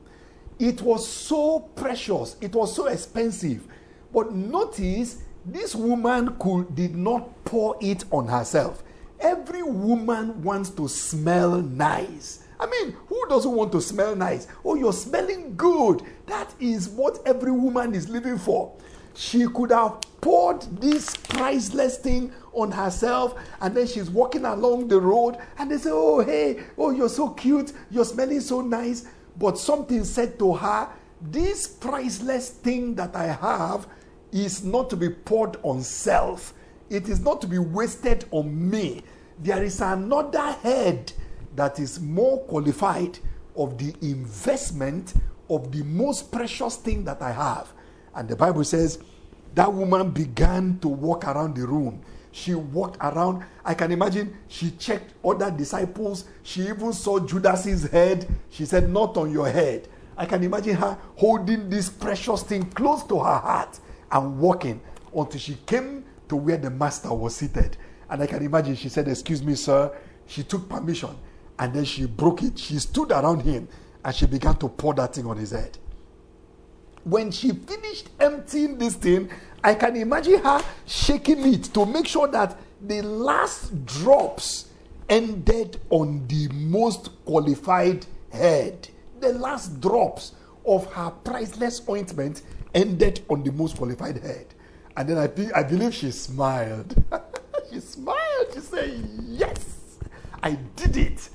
It 0.59 0.81
was 0.81 1.07
so 1.07 1.61
precious, 1.61 2.37
it 2.41 2.55
was 2.55 2.75
so 2.75 2.87
expensive. 2.87 3.67
But 4.13 4.33
notice 4.33 5.23
this 5.45 5.75
woman 5.75 6.37
could 6.39 6.75
did 6.75 6.97
not 6.97 7.45
pour 7.45 7.77
it 7.81 8.05
on 8.11 8.29
herself. 8.29 8.83
Every 9.21 9.63
woman 9.63 10.43
wants 10.43 10.71
to 10.71 10.89
smell 10.89 11.63
nice. 11.63 12.45
I 12.59 12.67
mean, 12.67 12.97
who 13.09 13.29
doesn't 13.29 13.53
want 13.53 13.73
to 13.73 13.81
smell 13.81 14.17
nice? 14.17 14.47
Oh, 14.65 14.75
you're 14.75 14.93
smelling 14.93 15.57
good. 15.57 16.03
That 16.27 16.53
is 16.59 16.89
what 16.89 17.19
every 17.27 17.53
woman 17.53 17.95
is 17.95 18.09
living 18.09 18.39
for. 18.39 18.73
She 19.15 19.47
could 19.49 19.71
have 19.71 20.01
poured 20.21 20.63
this 20.81 21.17
priceless 21.17 21.99
thing 21.99 22.33
on 22.57 22.73
herself, 22.73 23.35
and 23.61 23.77
then 23.77 23.87
she's 23.87 24.11
walking 24.11 24.45
along 24.45 24.89
the 24.89 25.01
road, 25.01 25.37
and 25.59 25.71
they 25.71 25.79
say, 25.79 25.91
Oh, 25.93 26.21
hey, 26.21 26.65
oh, 26.77 26.91
you're 26.91 27.09
so 27.09 27.31
cute, 27.31 27.73
you're 27.91 28.05
smelling 28.05 28.41
so 28.41 28.61
nice. 28.61 29.07
But 29.39 29.59
something 29.59 30.03
said 30.05 30.39
to 30.39 30.55
her, 30.55 30.89
This 31.21 31.69
priceless 31.69 32.51
thing 32.51 32.95
that 32.97 33.15
I 33.15 33.27
have 33.27 33.87
is 34.33 34.65
not 34.65 34.91
to 34.91 34.97
be 34.97 35.11
poured 35.11 35.57
on 35.63 35.83
self, 35.83 36.55
it 36.91 37.09
is 37.09 37.21
not 37.21 37.41
to 37.43 37.47
be 37.47 37.59
wasted 37.59 38.25
on 38.31 38.71
me. 38.71 39.03
There 39.39 39.63
is 39.63 39.81
another 39.81 40.53
head 40.53 41.13
that 41.55 41.79
is 41.79 42.01
more 42.01 42.39
qualified 42.45 43.19
of 43.57 43.79
the 43.79 43.95
investment 44.03 45.15
of 45.51 45.73
the 45.73 45.83
most 45.83 46.31
precious 46.33 46.77
thing 46.77 47.05
that 47.05 47.21
I 47.23 47.33
have. 47.33 47.73
And 48.15 48.29
the 48.29 48.37
Bible 48.37 48.65
says 48.65 48.99
that 49.55 49.73
woman 49.73 50.11
began 50.11 50.79
to 50.81 50.89
walk 50.89 51.25
around 51.25 51.57
the 51.57 51.67
room. 51.67 52.03
She 52.37 52.55
walked 52.55 52.99
around. 53.00 53.45
I 53.64 53.73
can 53.73 53.90
imagine 53.93 54.37
she 54.47 54.73
checked 54.73 55.14
other 55.25 55.50
disciples. 55.50 56.26
She 56.43 56.69
even 56.69 56.93
saw 56.93 57.19
Judas's 57.19 57.85
head. 57.90 58.28
She 58.50 58.66
said, 58.66 58.90
Not 58.90 59.16
on 59.16 59.33
your 59.33 59.49
head. 59.49 59.88
I 60.19 60.26
can 60.26 60.45
imagine 60.45 60.76
her 60.76 60.99
holding 61.14 61.71
this 61.71 61.88
precious 61.88 62.43
thing 62.43 62.64
close 62.73 63.05
to 63.05 63.21
her 63.21 63.38
heart 63.38 63.81
and 64.12 64.38
walking 64.38 64.83
until 65.16 65.40
she 65.40 65.55
came 65.64 66.05
to 66.28 66.37
where 66.37 66.59
the 66.59 66.69
master 66.69 67.11
was 67.14 67.37
seated. 67.37 67.78
And 68.11 68.23
I 68.23 68.26
can 68.26 68.43
imagine 68.43 68.76
she 68.76 68.90
said, 68.90 69.09
Excuse 69.09 69.43
me, 69.43 69.55
sir. 69.55 69.90
She 70.26 70.43
took 70.43 70.69
permission 70.69 71.16
and 71.59 71.73
then 71.73 71.87
she 71.87 72.05
broke 72.05 72.43
it. 72.43 72.59
She 72.59 72.78
stood 72.81 73.12
around 73.12 73.40
him 73.40 73.66
and 74.05 74.14
she 74.14 74.26
began 74.26 74.57
to 74.57 74.69
pour 74.69 74.93
that 74.93 75.14
thing 75.14 75.25
on 75.25 75.38
his 75.38 75.52
head. 75.52 75.78
When 77.02 77.31
she 77.31 77.52
finished 77.52 78.11
emptying 78.21 78.76
this 78.76 78.95
thing, 78.95 79.31
I 79.63 79.75
can 79.75 79.97
imagine 79.97 80.43
her 80.43 80.63
shaking 80.87 81.53
it 81.53 81.65
to 81.75 81.87
make 81.87 82.07
sure 82.07 82.29
that 82.29 82.59
the 82.81 83.03
last 83.03 83.85
drops 83.87 84.67
ended 85.09 85.81
on 85.91 86.27
the 86.29 86.49
most 86.49 87.11
qualified 87.25 88.07
head. 88.31 88.89
The 89.21 89.33
last 89.33 89.81
drops 89.81 90.33
of 90.65 90.93
her 90.93 91.11
priceless 91.11 91.81
ointment 91.89 92.43
ended 92.75 93.25
on 93.29 93.43
the 93.43 93.53
most 93.53 93.77
qualified 93.77 94.19
head. 94.19 94.47
And 94.97 95.09
then 95.09 95.19
I, 95.19 95.59
I 95.59 95.63
believe 95.63 95.95
she 95.95 96.11
smiled. 96.11 97.03
she 97.73 97.81
smiled. 97.81 98.47
She 98.55 98.61
said, 98.61 99.09
Yes, 99.27 99.99
I 100.43 100.53
did 100.75 100.97
it. 100.97 101.29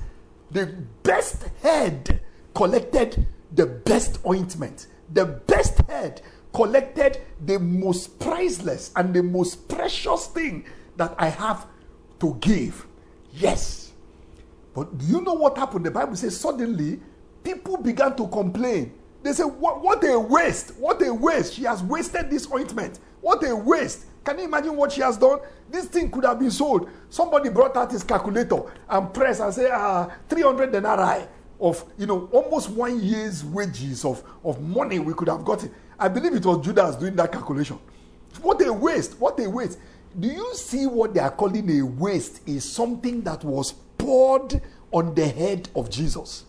The 0.51 0.67
best 1.03 1.45
head 1.61 2.21
collected 2.53 3.25
the 3.53 3.65
best 3.65 4.19
ointment. 4.25 4.87
The 5.13 5.25
best 5.25 5.79
head 5.89 6.21
collected 6.53 7.21
the 7.45 7.59
most 7.59 8.19
priceless 8.19 8.91
and 8.95 9.13
the 9.13 9.23
most 9.23 9.67
precious 9.67 10.27
thing 10.27 10.65
that 10.97 11.15
I 11.17 11.29
have 11.29 11.67
to 12.19 12.37
give. 12.39 12.85
Yes. 13.33 13.91
But 14.73 14.97
do 14.97 15.05
you 15.05 15.21
know 15.21 15.33
what 15.33 15.57
happened? 15.57 15.85
The 15.85 15.91
Bible 15.91 16.15
says 16.15 16.37
suddenly 16.39 16.99
people 17.43 17.77
began 17.77 18.15
to 18.17 18.27
complain. 18.27 18.93
They 19.23 19.33
say, 19.33 19.43
What, 19.43 19.81
what 19.81 20.03
a 20.03 20.19
waste! 20.19 20.75
What 20.77 21.01
a 21.05 21.13
waste! 21.13 21.53
She 21.53 21.63
has 21.63 21.83
wasted 21.83 22.29
this 22.29 22.51
ointment. 22.51 22.99
What 23.21 23.47
a 23.47 23.55
waste! 23.55 24.05
Can 24.23 24.37
you 24.37 24.45
imagine 24.45 24.75
what 24.75 24.91
she 24.91 25.01
has 25.01 25.17
done? 25.17 25.39
This 25.69 25.85
thing 25.85 26.11
could 26.11 26.25
have 26.25 26.39
been 26.39 26.51
sold. 26.51 26.89
Somebody 27.09 27.49
brought 27.49 27.75
out 27.75 27.91
his 27.91 28.03
calculator 28.03 28.61
and 28.89 29.13
pressed 29.13 29.41
and 29.41 29.53
said, 29.53 29.71
ah, 29.71 30.11
300 30.29 30.71
denarii 30.71 31.25
of, 31.59 31.83
you 31.97 32.05
know, 32.05 32.29
almost 32.31 32.69
one 32.69 32.99
year's 33.01 33.43
wages 33.43 34.05
of, 34.05 34.23
of 34.43 34.61
money 34.61 34.99
we 34.99 35.13
could 35.13 35.27
have 35.27 35.43
gotten. 35.43 35.73
I 36.01 36.07
believe 36.07 36.33
it 36.33 36.43
was 36.43 36.65
Judas 36.65 36.95
doing 36.95 37.15
that 37.17 37.31
calculation. 37.31 37.77
What 38.41 38.59
a 38.65 38.73
waste! 38.73 39.19
What 39.19 39.39
a 39.39 39.47
waste! 39.47 39.77
Do 40.19 40.27
you 40.27 40.55
see 40.55 40.87
what 40.87 41.13
they 41.13 41.19
are 41.19 41.29
calling 41.29 41.69
a 41.79 41.83
waste 41.83 42.41
is 42.47 42.65
something 42.67 43.21
that 43.21 43.43
was 43.43 43.73
poured 43.99 44.63
on 44.91 45.13
the 45.13 45.27
head 45.27 45.69
of 45.75 45.91
Jesus? 45.91 46.45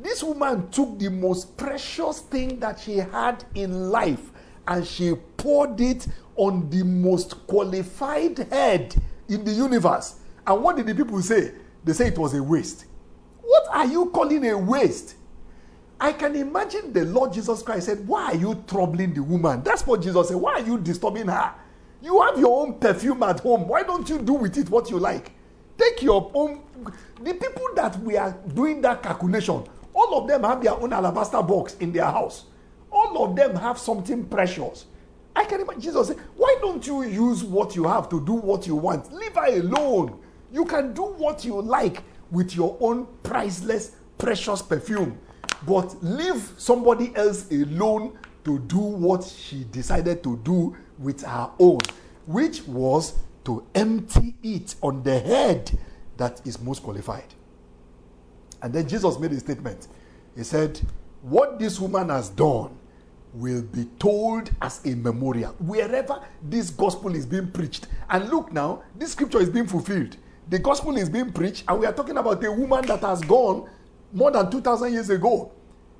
This 0.00 0.22
woman 0.22 0.70
took 0.70 1.00
the 1.00 1.10
most 1.10 1.56
precious 1.56 2.20
thing 2.20 2.60
that 2.60 2.78
she 2.78 2.98
had 2.98 3.44
in 3.56 3.90
life 3.90 4.30
and 4.68 4.86
she 4.86 5.14
poured 5.36 5.80
it 5.80 6.06
on 6.36 6.70
the 6.70 6.84
most 6.84 7.44
qualified 7.48 8.38
head 8.52 8.94
in 9.28 9.44
the 9.44 9.50
universe. 9.50 10.20
And 10.46 10.62
what 10.62 10.76
did 10.76 10.86
the 10.86 10.94
people 10.94 11.20
say? 11.22 11.54
They 11.82 11.92
say 11.92 12.06
it 12.06 12.18
was 12.18 12.34
a 12.34 12.42
waste. 12.42 12.84
What 13.42 13.66
are 13.68 13.86
you 13.86 14.10
calling 14.10 14.46
a 14.48 14.56
waste? 14.56 15.16
I 15.98 16.12
can 16.12 16.36
imagine 16.36 16.92
the 16.92 17.04
Lord 17.06 17.32
Jesus 17.32 17.62
Christ 17.62 17.86
said, 17.86 18.06
Why 18.06 18.24
are 18.26 18.36
you 18.36 18.62
troubling 18.66 19.14
the 19.14 19.22
woman? 19.22 19.62
That's 19.62 19.86
what 19.86 20.02
Jesus 20.02 20.28
said. 20.28 20.36
Why 20.36 20.54
are 20.54 20.60
you 20.60 20.78
disturbing 20.78 21.28
her? 21.28 21.54
You 22.02 22.20
have 22.20 22.38
your 22.38 22.60
own 22.62 22.74
perfume 22.74 23.22
at 23.22 23.40
home. 23.40 23.66
Why 23.66 23.82
don't 23.82 24.08
you 24.08 24.18
do 24.18 24.34
with 24.34 24.58
it 24.58 24.68
what 24.68 24.90
you 24.90 24.98
like? 24.98 25.32
Take 25.78 26.02
your 26.02 26.30
own. 26.34 26.62
The 27.22 27.32
people 27.32 27.68
that 27.76 27.98
we 28.00 28.16
are 28.16 28.36
doing 28.54 28.82
that 28.82 29.02
calculation, 29.02 29.64
all 29.94 30.18
of 30.18 30.28
them 30.28 30.42
have 30.44 30.62
their 30.62 30.74
own 30.74 30.92
alabaster 30.92 31.42
box 31.42 31.76
in 31.76 31.92
their 31.92 32.04
house. 32.04 32.44
All 32.92 33.24
of 33.24 33.34
them 33.34 33.56
have 33.56 33.78
something 33.78 34.24
precious. 34.26 34.86
I 35.34 35.44
can 35.44 35.60
imagine 35.60 35.80
Jesus 35.80 36.08
say, 36.08 36.16
Why 36.36 36.56
don't 36.60 36.86
you 36.86 37.04
use 37.04 37.42
what 37.42 37.74
you 37.74 37.84
have 37.84 38.10
to 38.10 38.24
do 38.24 38.34
what 38.34 38.66
you 38.66 38.76
want? 38.76 39.10
Leave 39.14 39.34
her 39.34 39.46
alone. 39.46 40.20
You 40.52 40.66
can 40.66 40.92
do 40.92 41.02
what 41.04 41.44
you 41.44 41.60
like 41.60 42.02
with 42.30 42.54
your 42.54 42.76
own 42.80 43.08
priceless, 43.22 43.96
precious 44.18 44.60
perfume. 44.60 45.18
But 45.66 45.96
leave 46.02 46.52
somebody 46.58 47.14
else 47.14 47.50
alone 47.50 48.18
to 48.44 48.58
do 48.60 48.78
what 48.78 49.24
she 49.24 49.64
decided 49.64 50.22
to 50.24 50.36
do 50.38 50.76
with 50.98 51.22
her 51.24 51.50
own, 51.58 51.80
which 52.26 52.62
was 52.66 53.14
to 53.44 53.64
empty 53.74 54.34
it 54.42 54.74
on 54.82 55.02
the 55.02 55.18
head 55.18 55.70
that 56.16 56.40
is 56.46 56.60
most 56.60 56.82
qualified. 56.82 57.34
And 58.62 58.72
then 58.72 58.88
Jesus 58.88 59.18
made 59.18 59.32
a 59.32 59.40
statement. 59.40 59.88
He 60.34 60.44
said, 60.44 60.80
What 61.22 61.58
this 61.58 61.78
woman 61.78 62.08
has 62.08 62.28
done 62.28 62.76
will 63.32 63.62
be 63.62 63.84
told 63.98 64.50
as 64.62 64.84
a 64.86 64.94
memorial 64.94 65.52
wherever 65.58 66.22
this 66.42 66.70
gospel 66.70 67.14
is 67.14 67.26
being 67.26 67.50
preached. 67.50 67.86
And 68.08 68.28
look 68.30 68.52
now, 68.52 68.82
this 68.96 69.12
scripture 69.12 69.40
is 69.40 69.50
being 69.50 69.66
fulfilled. 69.66 70.16
The 70.48 70.58
gospel 70.58 70.96
is 70.96 71.08
being 71.08 71.32
preached, 71.32 71.64
and 71.68 71.80
we 71.80 71.86
are 71.86 71.92
talking 71.92 72.16
about 72.16 72.42
a 72.44 72.52
woman 72.52 72.86
that 72.86 73.00
has 73.00 73.20
gone 73.22 73.68
more 74.12 74.30
than 74.30 74.50
2,000 74.50 74.92
years 74.92 75.10
ago 75.10 75.52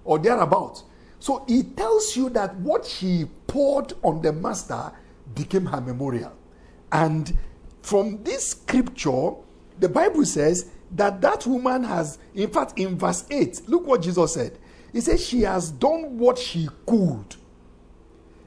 or 0.04 0.18
thereabouts. 0.18 0.84
So 1.18 1.44
it 1.48 1.76
tells 1.76 2.16
you 2.16 2.28
that 2.30 2.54
what 2.56 2.84
she 2.84 3.26
poured 3.46 3.92
on 4.02 4.22
the 4.22 4.32
master 4.32 4.92
became 5.34 5.66
her 5.66 5.80
memorial. 5.80 6.32
And 6.92 7.36
from 7.82 8.22
this 8.22 8.50
scripture, 8.50 9.32
the 9.78 9.88
Bible 9.88 10.24
says 10.24 10.70
that 10.92 11.20
that 11.20 11.46
woman 11.46 11.84
has, 11.84 12.18
in 12.34 12.50
fact, 12.50 12.78
in 12.78 12.96
verse 12.98 13.24
8, 13.30 13.68
look 13.68 13.86
what 13.86 14.02
Jesus 14.02 14.34
said. 14.34 14.58
He 14.92 15.00
says, 15.00 15.26
She 15.26 15.42
has 15.42 15.70
done 15.70 16.18
what 16.18 16.38
she 16.38 16.68
could. 16.86 17.36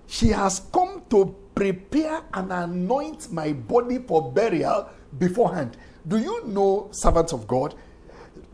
She 0.08 0.30
has 0.30 0.62
come 0.74 1.04
to 1.10 1.36
prepare 1.54 2.22
and 2.34 2.52
anoint 2.52 3.32
my 3.32 3.54
body 3.54 4.00
for 4.00 4.32
burial 4.32 4.90
beforehand. 5.18 5.78
Do 6.08 6.18
you 6.18 6.46
know, 6.48 6.90
servants 6.92 7.34
of 7.34 7.48
God, 7.48 7.76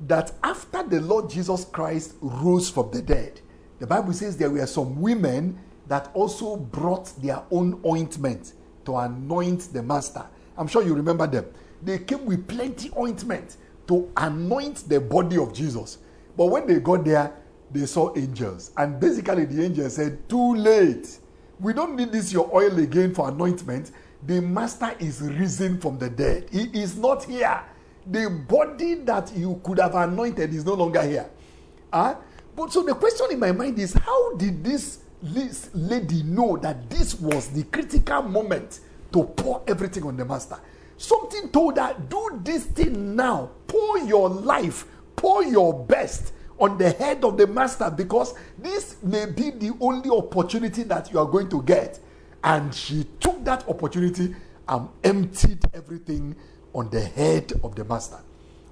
that 0.07 0.31
after 0.43 0.83
the 0.83 1.01
Lord 1.01 1.29
Jesus 1.29 1.65
Christ 1.65 2.15
rose 2.21 2.69
from 2.69 2.91
the 2.91 3.01
dead, 3.01 3.41
the 3.79 3.87
Bible 3.87 4.13
says 4.13 4.37
there 4.37 4.49
were 4.49 4.65
some 4.65 5.01
women 5.01 5.59
that 5.87 6.09
also 6.13 6.57
brought 6.57 7.07
their 7.21 7.43
own 7.51 7.81
ointment 7.85 8.53
to 8.85 8.97
anoint 8.97 9.73
the 9.73 9.83
master. 9.83 10.25
I'm 10.57 10.67
sure 10.67 10.83
you 10.83 10.93
remember 10.95 11.27
them. 11.27 11.45
They 11.81 11.99
came 11.99 12.25
with 12.25 12.47
plenty 12.47 12.89
ointment 12.97 13.57
to 13.87 14.11
anoint 14.17 14.89
the 14.89 14.99
body 14.99 15.37
of 15.37 15.53
Jesus. 15.53 15.99
But 16.37 16.47
when 16.47 16.67
they 16.67 16.79
got 16.79 17.05
there, 17.05 17.33
they 17.71 17.85
saw 17.85 18.15
angels. 18.17 18.71
And 18.77 18.99
basically, 18.99 19.45
the 19.45 19.63
angel 19.63 19.89
said, 19.89 20.27
Too 20.29 20.55
late. 20.55 21.19
We 21.59 21.73
don't 21.73 21.95
need 21.95 22.11
this 22.11 22.33
your 22.33 22.53
oil 22.53 22.77
again 22.79 23.13
for 23.13 23.29
anointment. 23.29 23.91
The 24.25 24.41
master 24.41 24.93
is 24.99 25.21
risen 25.21 25.79
from 25.79 25.97
the 25.97 26.09
dead. 26.09 26.49
He 26.51 26.63
is 26.73 26.97
not 26.97 27.23
here. 27.23 27.61
The 28.07 28.29
body 28.29 28.95
that 28.95 29.35
you 29.35 29.59
could 29.63 29.79
have 29.79 29.95
anointed 29.95 30.53
is 30.53 30.65
no 30.65 30.73
longer 30.73 31.01
here. 31.01 31.29
Huh? 31.91 32.15
But 32.55 32.71
so 32.71 32.83
the 32.83 32.93
question 32.93 33.27
in 33.31 33.39
my 33.39 33.51
mind 33.51 33.79
is 33.79 33.93
how 33.93 34.35
did 34.35 34.63
this, 34.63 34.99
this 35.21 35.69
lady 35.73 36.23
know 36.23 36.57
that 36.57 36.89
this 36.89 37.19
was 37.19 37.49
the 37.49 37.63
critical 37.63 38.21
moment 38.21 38.79
to 39.11 39.23
pour 39.23 39.63
everything 39.67 40.03
on 40.03 40.15
the 40.15 40.25
master? 40.25 40.59
Something 40.97 41.49
told 41.49 41.77
her, 41.77 41.95
do 42.07 42.39
this 42.43 42.65
thing 42.65 43.15
now. 43.15 43.51
Pour 43.67 43.99
your 43.99 44.29
life, 44.29 44.85
pour 45.15 45.43
your 45.43 45.73
best 45.85 46.31
on 46.57 46.77
the 46.77 46.91
head 46.91 47.23
of 47.25 47.37
the 47.37 47.47
master 47.47 47.89
because 47.89 48.33
this 48.57 48.97
may 49.03 49.25
be 49.25 49.51
the 49.51 49.75
only 49.81 50.09
opportunity 50.09 50.83
that 50.83 51.11
you 51.11 51.19
are 51.19 51.25
going 51.25 51.49
to 51.49 51.61
get. 51.63 51.99
And 52.43 52.73
she 52.73 53.05
took 53.19 53.43
that 53.43 53.67
opportunity 53.67 54.35
and 54.67 54.89
emptied 55.03 55.59
everything 55.73 56.35
on 56.75 56.89
the 56.89 57.01
head 57.01 57.53
of 57.63 57.75
the 57.75 57.85
master. 57.85 58.19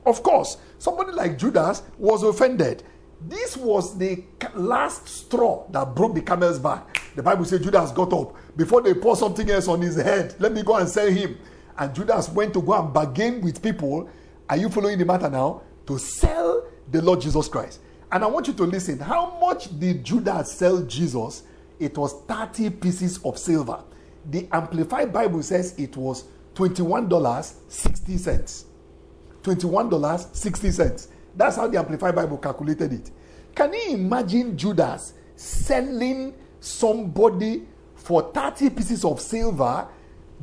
Of 0.06 0.22
course, 0.22 0.58
somebody 0.78 1.14
like 1.14 1.38
Judas 1.38 1.82
was 1.98 2.24
offended. 2.24 2.84
This 3.26 3.56
was 3.56 3.98
the 3.98 4.24
last 4.54 5.08
straw 5.08 5.66
that 5.72 5.96
broke 5.96 6.14
the 6.14 6.22
camel's 6.22 6.60
back. 6.60 7.02
The 7.16 7.24
Bible 7.24 7.46
says 7.46 7.62
Judas 7.62 7.92
got 7.92 8.12
up 8.12 8.36
before 8.58 8.82
they 8.82 8.94
pour 8.94 9.16
something 9.16 9.50
else 9.50 9.70
on 9.70 9.82
his 9.82 9.96
head. 9.96 10.36
Let 10.40 10.52
me 10.52 10.62
go 10.62 10.76
and 10.76 10.90
sell 10.90 11.08
him. 11.08 11.38
And 11.78 11.96
Judas 11.96 12.28
went 12.30 12.54
to 12.54 12.62
go 12.62 12.74
and 12.74 12.94
bargain 12.94 13.40
with 13.40 13.64
people. 13.64 14.10
Are 14.50 14.58
you 14.58 14.70
following 14.70 15.00
the 15.00 15.06
matter 15.06 15.30
now? 15.30 15.62
To 15.88 15.98
sell 15.98 16.68
the 16.92 17.02
Lord 17.02 17.22
Jesus 17.22 17.48
Christ. 17.48 17.80
And 18.12 18.24
I 18.24 18.28
want 18.28 18.48
you 18.48 18.54
to 18.54 18.64
listen. 18.64 19.00
How 19.00 19.38
much 19.40 19.80
did 19.80 20.04
Judas 20.04 20.52
sell 20.52 20.82
Jesus? 20.82 21.44
It 21.80 21.98
was 21.98 22.14
30 22.28 22.72
pieces 22.72 23.20
of 23.24 23.40
silver. 23.40 23.82
The 24.30 24.48
Amplified 24.52 25.14
Bible 25.14 25.42
says 25.44 25.74
it 25.78 25.96
was 25.96 26.26
$21.60. 26.56 28.66
$21.60. 29.42 31.08
That's 31.36 31.56
how 31.56 31.68
the 31.68 31.80
Amplified 31.80 32.16
Bible 32.16 32.38
calculated 32.38 32.94
it. 32.94 33.10
Can 33.56 33.74
you 33.74 33.96
imagine 33.96 34.56
Judas 34.58 35.14
selling 35.36 36.34
somebody 36.60 37.64
for 37.96 38.32
30 38.34 38.70
pieces 38.72 39.06
of 39.06 39.20
silver? 39.20 39.88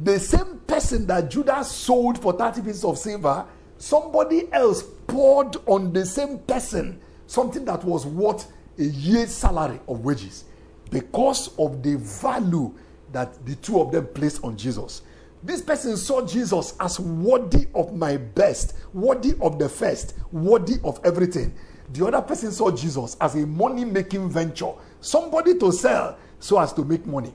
The 0.03 0.19
same 0.19 0.61
person 0.67 1.07
that 1.07 1.31
Judas 1.31 1.71
sold 1.71 2.21
for 2.21 2.33
30 2.33 2.63
pieces 2.63 2.85
of 2.85 2.99
silver, 2.99 3.47
somebody 3.79 4.53
else 4.53 4.83
poured 5.07 5.57
on 5.67 5.93
the 5.93 6.05
same 6.07 6.39
person 6.41 7.01
something 7.27 7.65
that 7.65 7.85
was 7.85 8.07
worth 8.07 8.51
a 8.79 8.83
year's 8.83 9.33
salary 9.33 9.81
of 9.89 10.05
wages 10.05 10.45
because 10.91 11.57
of 11.59 11.83
the 11.83 11.97
value 11.97 12.75
that 13.13 13.45
the 13.47 13.55
two 13.57 13.81
of 13.81 13.93
them 13.93 14.07
placed 14.09 14.43
on 14.43 14.57
Jesus. 14.57 15.03
This 15.43 15.63
person 15.63 15.97
saw 15.97 16.27
Jesus 16.27 16.75
as 16.81 17.01
worthy 17.01 17.67
of 17.75 17.95
my 17.97 18.19
best, 18.19 18.75
worthy 18.93 19.35
of 19.41 19.59
the 19.59 19.69
first, 19.69 20.15
worthy 20.33 20.75
of 20.85 21.01
everything. 21.03 21.55
The 21.93 22.07
other 22.07 22.21
person 22.21 22.53
saw 22.53 22.71
Jesus 22.71 23.17
as 23.21 23.35
a 23.37 23.47
money 23.47 23.85
making 23.85 24.29
venture, 24.29 24.73
somebody 25.01 25.59
to 25.59 25.73
sell 25.73 26.19
so 26.39 26.59
as 26.59 26.73
to 26.75 26.85
make 26.85 27.07
money. 27.07 27.33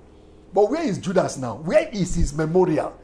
But 0.54 0.70
where 0.70 0.84
is 0.84 1.00
Judas 1.00 1.38
now? 1.38 1.56
Where 1.56 1.90
is 1.90 2.16
his 2.16 2.34
memorial? 2.34 2.98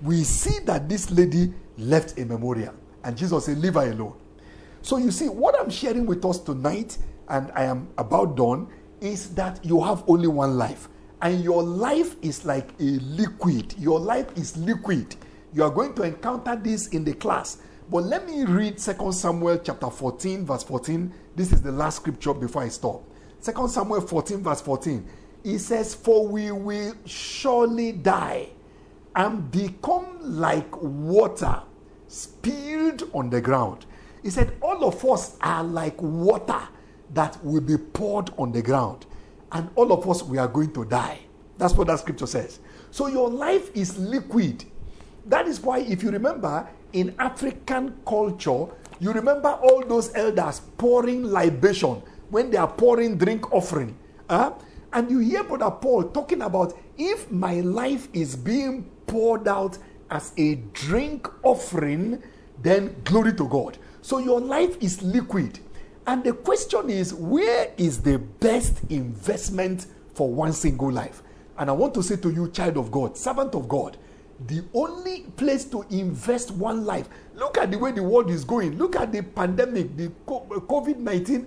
We 0.00 0.22
see 0.22 0.60
that 0.64 0.88
this 0.88 1.10
lady 1.10 1.52
left 1.76 2.18
a 2.18 2.24
memorial, 2.24 2.74
and 3.02 3.16
Jesus 3.16 3.46
said, 3.46 3.58
Leave 3.58 3.74
her 3.74 3.90
alone. 3.90 4.14
So 4.82 4.98
you 4.98 5.10
see, 5.10 5.28
what 5.28 5.58
I'm 5.60 5.70
sharing 5.70 6.06
with 6.06 6.24
us 6.24 6.38
tonight, 6.38 6.96
and 7.28 7.50
I 7.54 7.64
am 7.64 7.88
about 7.98 8.36
done, 8.36 8.68
is 9.00 9.34
that 9.34 9.64
you 9.64 9.82
have 9.82 10.04
only 10.06 10.28
one 10.28 10.56
life. 10.56 10.88
And 11.24 11.42
your 11.42 11.62
life 11.62 12.16
is 12.20 12.44
like 12.44 12.68
a 12.78 12.98
liquid. 13.00 13.74
Your 13.78 13.98
life 13.98 14.26
is 14.36 14.58
liquid. 14.58 15.16
You 15.54 15.64
are 15.64 15.70
going 15.70 15.94
to 15.94 16.02
encounter 16.02 16.54
this 16.54 16.88
in 16.88 17.02
the 17.02 17.14
class. 17.14 17.62
But 17.90 18.04
let 18.04 18.28
me 18.28 18.44
read 18.44 18.76
2 18.76 19.10
Samuel 19.10 19.58
chapter 19.58 19.88
14, 19.88 20.44
verse 20.44 20.62
14. 20.64 21.10
This 21.34 21.50
is 21.52 21.62
the 21.62 21.72
last 21.72 21.96
scripture 21.96 22.34
before 22.34 22.64
I 22.64 22.68
stop. 22.68 23.02
2 23.42 23.68
Samuel 23.68 24.02
14, 24.02 24.42
verse 24.42 24.60
14. 24.60 25.08
It 25.44 25.58
says, 25.60 25.94
For 25.94 26.28
we 26.28 26.52
will 26.52 26.94
surely 27.06 27.92
die 27.92 28.50
and 29.16 29.50
become 29.50 30.18
like 30.20 30.76
water 30.82 31.62
spilled 32.06 33.08
on 33.14 33.30
the 33.30 33.40
ground. 33.40 33.86
He 34.22 34.28
said, 34.28 34.56
All 34.60 34.84
of 34.84 35.02
us 35.06 35.38
are 35.40 35.64
like 35.64 36.00
water 36.02 36.60
that 37.14 37.42
will 37.42 37.62
be 37.62 37.78
poured 37.78 38.30
on 38.36 38.52
the 38.52 38.60
ground, 38.60 39.06
and 39.54 39.70
all 39.76 39.92
of 39.92 40.08
us 40.08 40.22
we 40.22 40.36
are 40.36 40.48
going 40.48 40.72
to 40.72 40.84
die. 40.84 41.20
That's 41.56 41.74
what 41.74 41.86
that 41.86 42.00
scripture 42.00 42.26
says. 42.26 42.58
So 42.90 43.06
your 43.06 43.30
life 43.30 43.70
is 43.74 43.96
liquid. 43.96 44.64
That 45.26 45.46
is 45.46 45.60
why, 45.60 45.78
if 45.78 46.02
you 46.02 46.10
remember, 46.10 46.68
in 46.92 47.14
African 47.18 47.96
culture, 48.06 48.66
you 49.00 49.12
remember 49.12 49.48
all 49.48 49.84
those 49.84 50.14
elders 50.14 50.60
pouring 50.76 51.24
libation 51.24 52.02
when 52.30 52.50
they 52.50 52.56
are 52.56 52.70
pouring 52.70 53.16
drink 53.16 53.52
offering. 53.52 53.96
Huh? 54.28 54.52
And 54.92 55.10
you 55.10 55.18
hear 55.20 55.44
Brother 55.44 55.70
Paul 55.70 56.04
talking 56.04 56.42
about 56.42 56.76
if 56.98 57.30
my 57.30 57.60
life 57.60 58.08
is 58.12 58.36
being 58.36 58.90
poured 59.06 59.48
out 59.48 59.78
as 60.10 60.32
a 60.36 60.56
drink 60.72 61.28
offering, 61.44 62.22
then 62.62 62.94
glory 63.04 63.32
to 63.34 63.48
God. 63.48 63.78
So 64.02 64.18
your 64.18 64.40
life 64.40 64.76
is 64.80 65.02
liquid. 65.02 65.58
And 66.06 66.22
the 66.22 66.32
question 66.32 66.90
is, 66.90 67.14
where 67.14 67.72
is 67.76 68.02
the 68.02 68.18
best 68.18 68.80
investment 68.90 69.86
for 70.14 70.32
one 70.32 70.52
single 70.52 70.92
life? 70.92 71.22
And 71.56 71.70
I 71.70 71.72
want 71.72 71.94
to 71.94 72.02
say 72.02 72.16
to 72.16 72.30
you, 72.30 72.50
child 72.50 72.76
of 72.76 72.90
God, 72.90 73.16
servant 73.16 73.54
of 73.54 73.68
God, 73.68 73.96
the 74.46 74.64
only 74.74 75.22
place 75.36 75.64
to 75.66 75.86
invest 75.90 76.50
one 76.50 76.84
life. 76.84 77.08
Look 77.34 77.56
at 77.56 77.70
the 77.70 77.78
way 77.78 77.92
the 77.92 78.02
world 78.02 78.30
is 78.30 78.44
going. 78.44 78.76
Look 78.76 78.96
at 78.96 79.12
the 79.12 79.22
pandemic, 79.22 79.96
the 79.96 80.08
COVID 80.26 80.98
19. 80.98 81.46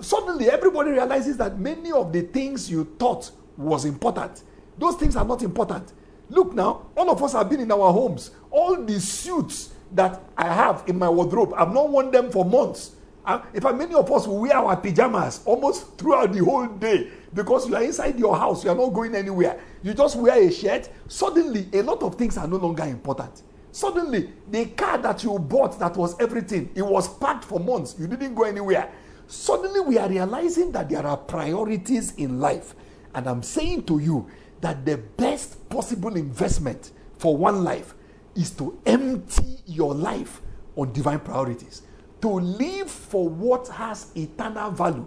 Suddenly, 0.00 0.50
everybody 0.50 0.90
realizes 0.90 1.36
that 1.38 1.58
many 1.58 1.90
of 1.90 2.12
the 2.12 2.22
things 2.22 2.70
you 2.70 2.84
thought 2.98 3.30
was 3.56 3.86
important, 3.86 4.42
those 4.76 4.96
things 4.96 5.16
are 5.16 5.24
not 5.24 5.42
important. 5.42 5.92
Look 6.28 6.52
now, 6.54 6.86
all 6.96 7.10
of 7.10 7.22
us 7.22 7.32
have 7.32 7.48
been 7.48 7.60
in 7.60 7.72
our 7.72 7.92
homes. 7.92 8.30
All 8.50 8.76
the 8.76 9.00
suits 9.00 9.72
that 9.92 10.20
I 10.36 10.52
have 10.52 10.84
in 10.86 10.98
my 10.98 11.08
wardrobe. 11.08 11.54
I've 11.56 11.72
not 11.72 11.88
worn 11.88 12.10
them 12.10 12.30
for 12.30 12.44
months. 12.44 12.92
In 13.28 13.60
fact, 13.60 13.76
many 13.76 13.94
of 13.94 14.10
us 14.10 14.26
will 14.26 14.38
wear 14.40 14.56
our 14.56 14.76
pajamas 14.76 15.42
almost 15.44 15.98
throughout 15.98 16.32
the 16.32 16.42
whole 16.42 16.66
day 16.66 17.08
because 17.34 17.68
you 17.68 17.76
are 17.76 17.82
inside 17.82 18.18
your 18.18 18.34
house, 18.34 18.64
you 18.64 18.70
are 18.70 18.76
not 18.76 18.88
going 18.88 19.14
anywhere. 19.14 19.60
You 19.82 19.92
just 19.92 20.16
wear 20.16 20.40
a 20.40 20.50
shirt. 20.50 20.88
Suddenly, 21.08 21.68
a 21.74 21.82
lot 21.82 22.02
of 22.02 22.14
things 22.14 22.38
are 22.38 22.48
no 22.48 22.56
longer 22.56 22.84
important. 22.84 23.42
Suddenly, 23.70 24.30
the 24.50 24.66
car 24.66 24.96
that 24.98 25.22
you 25.22 25.38
bought 25.38 25.78
that 25.78 25.94
was 25.96 26.18
everything, 26.18 26.70
it 26.74 26.82
was 26.82 27.18
packed 27.18 27.44
for 27.44 27.60
months. 27.60 27.96
You 27.98 28.06
didn't 28.06 28.34
go 28.34 28.44
anywhere. 28.44 28.90
Suddenly, 29.26 29.80
we 29.80 29.98
are 29.98 30.08
realizing 30.08 30.72
that 30.72 30.88
there 30.88 31.06
are 31.06 31.18
priorities 31.18 32.14
in 32.14 32.40
life. 32.40 32.74
And 33.14 33.28
I'm 33.28 33.42
saying 33.42 33.84
to 33.84 33.98
you 33.98 34.26
that 34.62 34.86
the 34.86 34.96
best 34.96 35.68
possible 35.68 36.16
investment 36.16 36.92
for 37.18 37.36
one 37.36 37.62
life 37.62 37.94
is 38.34 38.50
to 38.52 38.80
empty 38.86 39.58
your 39.66 39.94
life 39.94 40.40
on 40.76 40.92
divine 40.92 41.20
priorities, 41.20 41.82
to 42.20 42.28
live 42.28 42.90
for 42.90 43.28
what 43.28 43.68
has 43.68 44.12
eternal 44.16 44.70
value, 44.70 45.06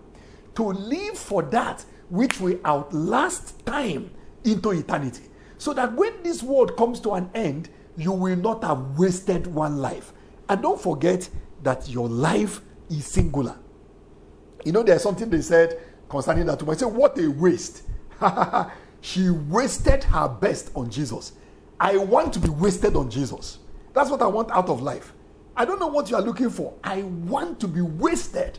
to 0.56 0.63
live 0.63 1.17
for 1.17 1.43
that 1.43 1.84
which 2.10 2.39
will 2.39 2.60
outlast 2.65 3.65
time 3.65 4.12
into 4.43 4.71
eternity. 4.71 5.24
So 5.58 5.74
that 5.74 5.93
when 5.93 6.24
this 6.24 6.41
world 6.41 6.76
comes 6.76 7.00
to 7.02 7.12
an 7.13 7.30
end, 7.34 7.69
you 7.97 8.12
will 8.12 8.36
not 8.36 8.63
have 8.63 8.97
wasted 8.97 9.47
one 9.47 9.78
life. 9.78 10.13
And 10.50 10.62
don't 10.62 10.82
forget 10.82 11.30
that 11.63 11.88
your 11.88 12.10
life 12.10 12.62
is 12.89 13.06
singular. 13.06 13.58
You 14.65 14.71
know, 14.71 14.84
there's 14.84 15.04
something 15.04 15.30
they 15.30 15.41
said 15.41 15.80
concerning 16.10 16.45
that 16.47 16.62
woman. 16.62 16.78
Say, 16.78 16.86
what 16.86 17.17
a 17.19 17.30
waste. 17.30 17.84
she 19.02 19.30
wasted 19.30 20.04
her 20.06 20.28
best 20.28 20.71
on 20.76 20.89
Jesus. 20.89 21.34
I 21.80 21.97
want 21.97 22.34
to 22.34 22.39
be 22.39 22.50
wasted 22.50 22.95
on 22.95 23.10
Jesus. 23.10 23.60
That's 23.93 24.10
what 24.10 24.21
I 24.21 24.28
want 24.28 24.52
out 24.52 24.69
of 24.69 24.82
life. 24.82 25.13
I 25.56 25.66
don't 25.66 25.80
know 25.80 25.88
what 25.88 26.10
you 26.10 26.16
are 26.16 26.22
looking 26.22 26.50
for. 26.50 26.74
I 26.84 27.04
want 27.04 27.60
to 27.60 27.68
be 27.68 27.82
wasted. 27.82 28.58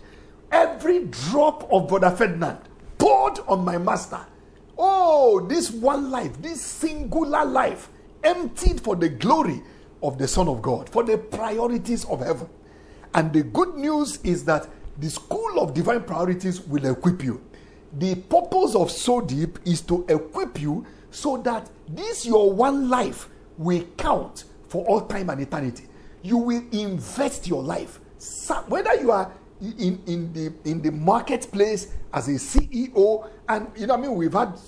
Every 0.50 1.06
drop 1.06 1.70
of 1.72 1.88
Brother 1.88 2.10
Ferdinand 2.10 2.58
poured 2.98 3.38
on 3.48 3.64
my 3.64 3.78
master. 3.78 4.20
Oh, 4.76 5.40
this 5.46 5.70
one 5.70 6.10
life, 6.10 6.40
this 6.42 6.60
singular 6.60 7.44
life, 7.44 7.88
emptied 8.22 8.80
for 8.80 8.96
the 8.96 9.08
glory 9.08 9.62
of 10.02 10.18
the 10.18 10.28
Son 10.28 10.48
of 10.48 10.60
God, 10.60 10.88
for 10.88 11.02
the 11.02 11.16
priorities 11.16 12.04
of 12.06 12.20
heaven. 12.20 12.48
And 13.14 13.32
the 13.32 13.42
good 13.42 13.74
news 13.74 14.18
is 14.22 14.44
that 14.44 14.68
the 14.98 15.08
school 15.08 15.60
of 15.60 15.74
divine 15.74 16.02
priorities 16.02 16.60
will 16.60 16.84
equip 16.86 17.22
you. 17.22 17.42
The 17.98 18.14
purpose 18.14 18.74
of 18.74 18.88
SODIP 18.88 19.66
is 19.66 19.80
to 19.82 20.04
equip 20.08 20.60
you 20.60 20.86
so 21.10 21.36
that 21.38 21.68
this 21.88 22.24
your 22.24 22.52
one 22.52 22.88
life 22.88 23.28
will 23.58 23.84
count 23.96 24.44
for 24.68 24.84
all 24.86 25.02
time 25.02 25.30
and 25.30 25.40
eternity. 25.40 25.84
You 26.22 26.38
will 26.38 26.62
invest 26.72 27.46
your 27.48 27.62
life. 27.62 28.00
Whether 28.68 28.94
you 29.00 29.10
are 29.10 29.32
in, 29.60 30.00
in 30.06 30.32
the 30.32 30.52
in 30.68 30.82
the 30.82 30.90
marketplace 30.90 31.88
as 32.12 32.28
a 32.28 32.32
CEO, 32.32 33.28
and 33.48 33.68
you 33.76 33.86
know, 33.86 33.94
I 33.94 33.96
mean, 33.96 34.14
we've 34.14 34.32
had 34.32 34.58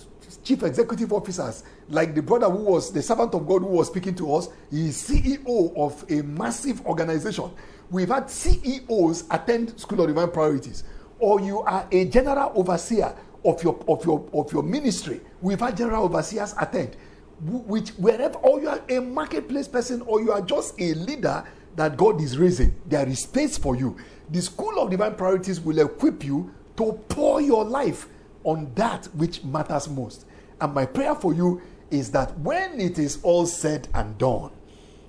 chief 0.43 0.63
executive 0.63 1.13
officers 1.13 1.65
like 1.89 2.15
the 2.15 2.23
brother 2.23 2.49
who 2.49 2.65
was 2.65 2.93
the 2.93 3.03
servant 3.03 3.35
of 3.35 3.47
God 3.47 3.63
who 3.63 3.69
was 3.69 3.89
speaking 3.89 4.15
to 4.17 4.35
us. 4.35 4.49
He 4.71 4.89
is 4.89 5.09
CEO 5.09 5.77
of 5.77 6.05
a 6.11 6.23
massive 6.23 6.85
organization. 6.87 7.51
We've 7.91 8.09
had 8.09 8.31
CEOs 8.31 9.25
attend 9.31 9.79
School 9.79 10.01
of 10.03 10.09
Divine 10.09 10.31
Priorities, 10.31 10.85
or 11.19 11.41
you 11.41 11.61
are 11.61 11.87
a 11.91 12.05
general 12.07 12.53
overseer 12.55 13.15
of 13.45 13.63
your 13.63 13.79
of 13.89 14.05
your 14.05 14.29
of 14.33 14.53
your 14.53 14.63
ministry. 14.63 15.21
We've 15.41 15.61
had 15.61 15.77
general 15.77 16.05
overseers 16.05 16.55
attend. 16.61 16.97
Which 17.41 17.91
wherever, 17.91 18.39
or 18.39 18.61
you 18.61 18.69
are 18.69 18.81
a 18.89 19.01
marketplace 19.01 19.69
person, 19.69 20.03
or 20.03 20.21
you 20.21 20.33
are 20.33 20.41
just 20.41 20.81
a 20.81 20.95
leader 20.95 21.45
that 21.77 21.97
God 21.97 22.21
is 22.21 22.39
raising, 22.39 22.75
there 22.87 23.09
is 23.09 23.23
space 23.23 23.59
for 23.59 23.75
you. 23.77 23.97
The 24.31 24.41
School 24.41 24.79
of 24.79 24.91
Divine 24.91 25.15
Priorities 25.15 25.61
will 25.61 25.81
equip 25.81 26.25
you 26.25 26.55
to 26.77 26.93
pour 27.09 27.41
your 27.41 27.65
life 27.65 28.09
on 28.45 28.73
that 28.75 29.07
which 29.15 29.43
matters 29.45 29.89
most. 29.89 30.27
And 30.61 30.73
my 30.75 30.87
prayer 30.87 31.15
for 31.15 31.35
you 31.35 31.61
is 31.91 32.11
that 32.13 32.39
when 32.39 32.81
it 32.81 32.99
is 32.99 33.19
all 33.23 33.47
said 33.47 33.89
and 33.95 34.17
done, 34.19 34.51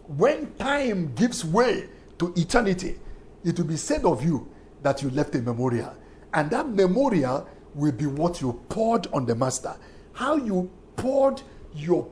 when 0.07 0.53
time 0.55 1.13
gives 1.15 1.43
way 1.45 1.87
to 2.19 2.33
eternity, 2.35 2.97
it 3.43 3.57
will 3.57 3.65
be 3.65 3.77
said 3.77 4.05
of 4.05 4.23
you 4.23 4.49
that 4.81 5.01
you 5.01 5.09
left 5.11 5.35
a 5.35 5.41
memorial. 5.41 5.95
And 6.33 6.49
that 6.51 6.67
memorial 6.69 7.47
will 7.73 7.91
be 7.91 8.05
what 8.05 8.41
you 8.41 8.61
poured 8.69 9.07
on 9.13 9.25
the 9.25 9.35
Master. 9.35 9.75
How 10.13 10.35
you 10.35 10.69
poured 10.95 11.41
your 11.75 12.07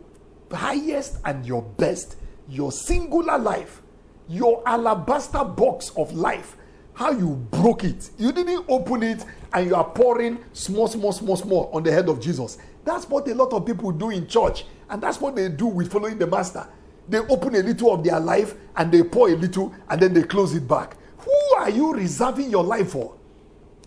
highest 0.52 1.18
and 1.26 1.46
your 1.46 1.62
best, 1.62 2.18
your 2.48 2.72
singular 2.72 3.38
life, 3.38 3.82
your 4.28 4.62
alabaster 4.68 5.44
box 5.44 5.92
of 5.98 6.14
life. 6.14 6.58
How 6.94 7.12
you 7.12 7.30
broke 7.50 7.84
it. 7.84 8.12
You 8.20 8.32
didn't 8.32 8.66
open 8.70 9.02
it 9.02 9.26
and 9.54 9.68
you 9.68 9.76
are 9.76 9.84
pouring 9.84 10.44
small, 10.54 10.88
small, 10.88 11.12
small, 11.12 11.36
small 11.36 11.72
on 11.74 11.82
the 11.82 11.92
head 11.92 12.08
of 12.08 12.20
Jesus. 12.22 12.60
That's 12.86 13.10
what 13.10 13.28
a 13.28 13.34
lot 13.34 13.52
of 13.54 13.66
people 13.66 13.92
do 13.92 14.12
in 14.12 14.28
church. 14.28 14.66
And 14.90 15.02
that's 15.02 15.20
what 15.20 15.36
they 15.36 15.50
do 15.50 15.66
with 15.66 15.92
following 15.92 16.20
the 16.20 16.28
Master. 16.28 16.68
They 17.10 17.18
open 17.18 17.56
a 17.56 17.60
little 17.64 17.94
of 17.94 18.04
their 18.04 18.20
life 18.20 18.54
and 18.76 18.92
they 18.92 19.04
pour 19.04 19.30
a 19.30 19.36
little 19.36 19.74
and 19.90 20.00
then 20.00 20.14
they 20.14 20.24
close 20.24 20.54
it 20.54 20.68
back. 20.68 20.96
Who 21.18 21.56
are 21.58 21.70
you 21.70 21.94
reserving 21.94 22.52
your 22.52 22.64
life 22.64 22.92
for? 22.92 23.16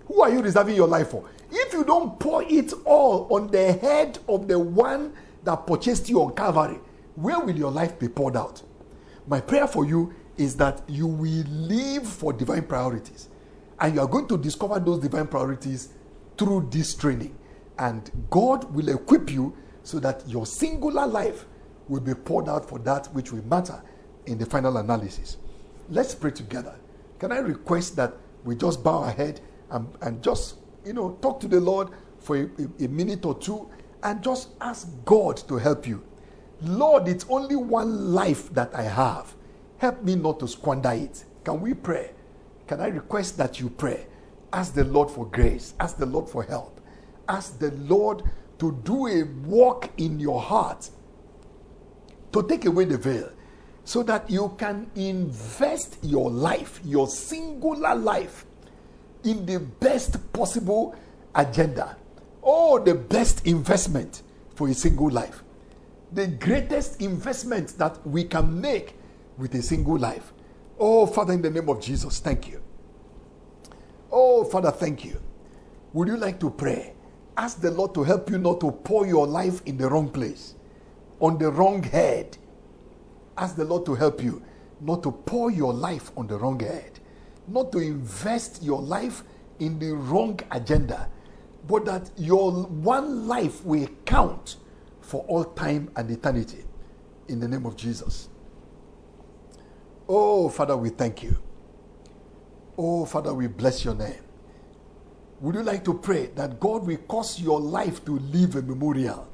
Who 0.09 0.23
are 0.23 0.31
you 0.31 0.43
reserving 0.43 0.75
your 0.75 0.89
life 0.89 1.11
for? 1.11 1.29
If 1.51 1.73
you 1.73 1.85
don't 1.85 2.19
pour 2.19 2.43
it 2.43 2.73
all 2.85 3.29
on 3.31 3.49
the 3.49 3.73
head 3.73 4.19
of 4.29 4.49
the 4.49 4.59
one 4.59 5.13
that 5.47 5.67
purchased 5.67 6.09
you 6.09 6.21
on 6.21 6.35
Calvary, 6.35 6.79
where 7.15 7.41
will 7.41 7.57
your 7.57 7.71
life 7.71 7.99
be 7.99 8.09
poured 8.09 8.37
out? 8.37 8.63
My 9.27 9.41
prayer 9.41 9.67
for 9.67 9.87
you 9.87 10.15
is 10.37 10.57
that 10.57 10.83
you 10.89 11.07
will 11.07 11.45
live 11.47 12.07
for 12.07 12.33
divine 12.33 12.65
priorities. 12.65 13.29
And 13.81 13.95
you 13.95 14.01
are 14.01 14.07
going 14.07 14.29
to 14.29 14.39
discover 14.39 14.79
those 14.79 15.01
divine 15.01 15.29
priorities 15.29 15.91
through 16.37 16.69
this 16.71 16.95
training. 16.95 17.37
And 17.79 18.11
God 18.31 18.73
will 18.75 18.89
equip 18.89 19.31
you 19.31 19.57
so 19.83 19.99
that 20.01 20.29
your 20.29 20.47
singular 20.47 21.07
life 21.07 21.47
will 21.89 22.01
be 22.01 22.15
poured 22.15 22.49
out 22.49 22.69
for 22.69 22.79
that 22.81 23.07
which 23.15 23.33
will 23.33 23.45
matter 23.45 23.83
in 24.27 24.39
the 24.39 24.47
final 24.47 24.77
analysis. 24.77 25.37
Let's 25.89 26.15
pray 26.15 26.33
together. 26.33 26.75
Can 27.19 27.33
I 27.33 27.39
request 27.39 27.97
that 27.97 28.15
we 28.45 28.57
just 28.57 28.83
bow 28.83 29.05
our 29.05 29.13
head 29.13 29.41
and, 29.71 29.89
and 30.03 30.23
just, 30.23 30.57
you 30.85 30.93
know, 30.93 31.19
talk 31.23 31.41
to 31.41 31.49
the 31.49 31.61
Lord 31.61 31.91
for 32.19 32.37
a, 32.37 32.43
a, 32.43 32.85
a 32.85 32.89
minute 32.89 33.25
or 33.25 33.39
two 33.39 33.71
and 34.03 34.23
just 34.23 34.51
ask 34.61 34.89
God 35.05 35.37
to 35.49 35.57
help 35.57 35.87
you. 35.87 36.03
Lord, 36.63 37.09
it's 37.09 37.27
only 37.29 37.57
one 37.57 38.13
life 38.13 38.53
that 38.55 38.75
I 38.75 38.83
have. 38.83 39.35
Help 39.79 40.03
me 40.03 40.15
not 40.15 40.41
to 40.41 40.49
squander 40.49 40.93
it. 40.93 41.25
Can 41.45 41.61
we 41.61 41.75
pray? 41.75 42.13
Can 42.67 42.81
I 42.81 42.89
request 42.89 43.37
that 43.39 43.61
you 43.61 43.71
pray? 43.71 44.07
Ask 44.53 44.75
the 44.75 44.85
Lord 44.85 45.11
for 45.11 45.27
grace. 45.27 45.75
Ask 45.79 45.99
the 45.99 46.07
Lord 46.07 46.29
for 46.29 46.43
help. 46.43 46.81
Ask 47.29 47.59
the 47.59 47.71
Lord 47.73 48.23
to 48.59 48.81
do 48.85 49.07
a 49.07 49.25
work 49.47 49.91
in 49.99 50.19
your 50.19 50.41
heart 50.41 50.89
to 52.33 52.43
take 52.43 52.65
away 52.65 52.85
the 52.85 52.99
veil 52.99 53.31
so 53.85 54.03
that 54.03 54.29
you 54.29 54.55
can 54.59 54.91
invest 54.95 55.99
your 56.03 56.31
life, 56.31 56.81
your 56.85 57.07
singular 57.07 57.95
life, 57.95 58.45
in 59.25 59.47
the 59.47 59.61
best 59.61 60.33
possible 60.33 60.95
agenda. 61.35 61.97
Oh, 62.49 62.79
the 62.79 62.95
best 62.95 63.45
investment 63.45 64.23
for 64.55 64.69
a 64.69 64.75
single 64.75 65.11
life. 65.11 65.43
The 66.13 66.29
greatest 66.29 67.03
investment 67.03 67.77
that 67.79 68.07
we 68.07 68.23
can 68.23 68.61
make 68.61 68.95
with 69.37 69.53
a 69.57 69.63
single 69.63 69.99
life. 69.99 70.33
Oh, 70.79 71.07
Father, 71.07 71.33
in 71.33 71.43
the 71.43 71.51
name 71.51 71.69
of 71.69 71.81
Jesus, 71.81 72.21
thank 72.21 72.49
you. 72.49 72.63
Oh, 74.13 74.45
Father, 74.45 74.71
thank 74.71 75.05
you. 75.05 75.21
Would 75.93 76.07
you 76.07 76.17
like 76.17 76.39
to 76.41 76.51
pray? 76.51 76.95
Ask 77.37 77.61
the 77.61 77.73
Lord 77.73 77.93
to 77.95 78.05
help 78.05 78.31
you 78.31 78.39
not 78.39 78.61
to 78.61 78.71
pour 78.71 79.07
your 79.07 79.27
life 79.27 79.61
in 79.67 79.77
the 79.77 79.89
wrong 79.89 80.09
place, 80.09 80.55
on 81.19 81.39
the 81.39 81.51
wrong 81.51 81.83
head. 81.83 82.39
Ask 83.37 83.57
the 83.57 83.65
Lord 83.65 83.85
to 83.87 83.95
help 83.95 84.23
you 84.23 84.43
not 84.81 85.03
to 85.03 85.11
pour 85.11 85.51
your 85.51 85.73
life 85.73 86.13
on 86.17 86.27
the 86.27 86.39
wrong 86.39 86.61
head, 86.61 87.01
not 87.49 87.73
to 87.73 87.79
invest 87.79 88.63
your 88.63 88.81
life 88.81 89.25
in 89.59 89.79
the 89.79 89.93
wrong 89.93 90.39
agenda, 90.51 91.09
but 91.67 91.85
that 91.87 92.11
your 92.17 92.53
one 92.53 93.27
life 93.27 93.65
will 93.65 93.89
count 94.05 94.57
for 95.01 95.25
all 95.29 95.45
time 95.45 95.91
and 95.97 96.11
eternity. 96.11 96.65
In 97.29 97.41
the 97.41 97.49
name 97.49 97.67
of 97.67 97.77
Jesus. 97.77 98.29
Oh, 100.09 100.49
Father, 100.49 100.77
we 100.77 100.91
thank 100.91 101.23
you. 101.23 101.37
Oh, 102.79 103.05
Father, 103.05 103.35
we 103.35 103.47
bless 103.47 103.85
your 103.85 103.95
name. 103.95 104.23
Would 105.41 105.55
you 105.55 105.63
like 105.63 105.85
to 105.85 105.95
pray 105.95 106.27
that 106.37 106.61
God 106.61 106.87
will 106.87 106.97
cause 106.97 107.41
your 107.41 107.61
life 107.61 108.05
to 108.05 108.19
live 108.19 108.57
a 108.57 108.63
memorial? 108.63 109.29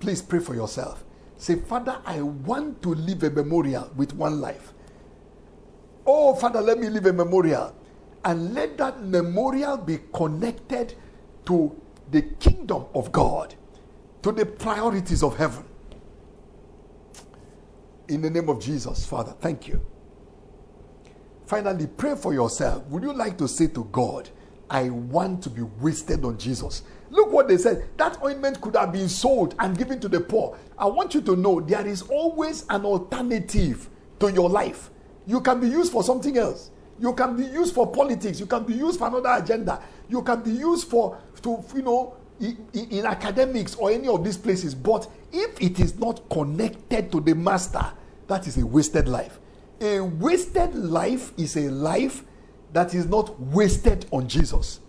Please 0.00 0.22
pray 0.22 0.40
for 0.40 0.54
yourself. 0.54 1.04
Say, 1.36 1.56
Father, 1.56 2.00
I 2.04 2.22
want 2.22 2.82
to 2.82 2.94
live 2.94 3.22
a 3.22 3.30
memorial 3.30 3.90
with 3.96 4.14
one 4.14 4.40
life. 4.40 4.72
Oh, 6.06 6.34
Father, 6.34 6.60
let 6.60 6.78
me 6.78 6.88
live 6.88 7.06
a 7.06 7.12
memorial. 7.12 7.74
And 8.24 8.54
let 8.54 8.78
that 8.78 9.04
memorial 9.04 9.76
be 9.76 9.98
connected 10.12 10.94
to 11.46 11.74
the 12.10 12.22
kingdom 12.22 12.86
of 12.94 13.10
God, 13.12 13.54
to 14.22 14.32
the 14.32 14.46
priorities 14.46 15.22
of 15.22 15.36
heaven. 15.36 15.64
In 18.08 18.22
the 18.22 18.30
name 18.30 18.48
of 18.48 18.60
Jesus, 18.60 19.04
Father, 19.06 19.34
thank 19.40 19.66
you. 19.66 19.80
Finally, 21.46 21.86
pray 21.86 22.14
for 22.14 22.34
yourself. 22.34 22.84
Would 22.86 23.02
you 23.02 23.12
like 23.12 23.38
to 23.38 23.48
say 23.48 23.68
to 23.68 23.84
God, 23.92 24.28
I 24.68 24.90
want 24.90 25.42
to 25.44 25.50
be 25.50 25.62
wasted 25.62 26.24
on 26.24 26.38
Jesus. 26.38 26.82
Look 27.10 27.32
what 27.32 27.46
they 27.46 27.56
said. 27.56 27.88
That 27.96 28.20
ointment 28.22 28.60
could 28.60 28.74
have 28.74 28.92
been 28.92 29.08
sold 29.08 29.54
and 29.60 29.78
given 29.78 30.00
to 30.00 30.08
the 30.08 30.20
poor. 30.20 30.58
I 30.76 30.86
want 30.86 31.14
you 31.14 31.20
to 31.22 31.36
know 31.36 31.60
there 31.60 31.86
is 31.86 32.02
always 32.02 32.64
an 32.68 32.84
alternative 32.84 33.88
to 34.18 34.32
your 34.32 34.50
life. 34.50 34.90
You 35.24 35.40
can 35.40 35.60
be 35.60 35.68
used 35.68 35.92
for 35.92 36.02
something 36.02 36.36
else. 36.36 36.70
You 36.98 37.12
can 37.12 37.36
be 37.36 37.44
used 37.44 37.74
for 37.74 37.90
politics. 37.90 38.40
You 38.40 38.46
can 38.46 38.64
be 38.64 38.74
used 38.74 38.98
for 38.98 39.08
another 39.08 39.42
agenda. 39.42 39.82
You 40.08 40.22
can 40.22 40.40
be 40.40 40.50
used 40.50 40.88
for, 40.88 41.18
to, 41.42 41.62
you 41.74 41.82
know, 41.82 42.14
in, 42.40 42.56
in 42.72 43.06
academics 43.06 43.74
or 43.74 43.90
any 43.90 44.08
of 44.08 44.24
these 44.24 44.36
places. 44.36 44.74
But 44.74 45.08
if 45.32 45.60
it 45.60 45.80
is 45.80 45.98
not 45.98 46.28
connected 46.30 47.12
to 47.12 47.20
the 47.20 47.34
master, 47.34 47.84
that 48.28 48.46
is 48.46 48.58
a 48.58 48.66
wasted 48.66 49.08
life. 49.08 49.38
A 49.80 50.00
wasted 50.00 50.74
life 50.74 51.32
is 51.36 51.56
a 51.56 51.70
life 51.70 52.24
that 52.72 52.94
is 52.94 53.06
not 53.06 53.38
wasted 53.40 54.06
on 54.10 54.28
Jesus. 54.28 54.80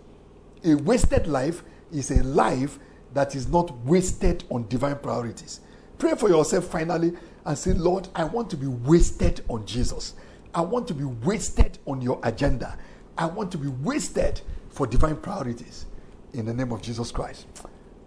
A 0.64 0.74
wasted 0.74 1.26
life 1.26 1.62
is 1.92 2.10
a 2.10 2.22
life 2.22 2.78
that 3.14 3.34
is 3.34 3.48
not 3.48 3.76
wasted 3.84 4.44
on 4.50 4.66
divine 4.68 4.96
priorities. 4.96 5.60
Pray 5.98 6.14
for 6.14 6.28
yourself 6.28 6.64
finally 6.66 7.12
and 7.44 7.56
say, 7.56 7.72
Lord, 7.72 8.08
I 8.14 8.24
want 8.24 8.50
to 8.50 8.56
be 8.56 8.66
wasted 8.66 9.44
on 9.48 9.64
Jesus. 9.66 10.14
I 10.54 10.60
want 10.62 10.88
to 10.88 10.94
be 10.94 11.04
wasted 11.04 11.78
on 11.86 12.00
your 12.00 12.20
agenda. 12.22 12.78
I 13.16 13.26
want 13.26 13.52
to 13.52 13.58
be 13.58 13.68
wasted 13.68 14.40
for 14.70 14.86
divine 14.86 15.16
priorities 15.16 15.86
in 16.32 16.46
the 16.46 16.54
name 16.54 16.72
of 16.72 16.82
Jesus 16.82 17.10
Christ. 17.10 17.46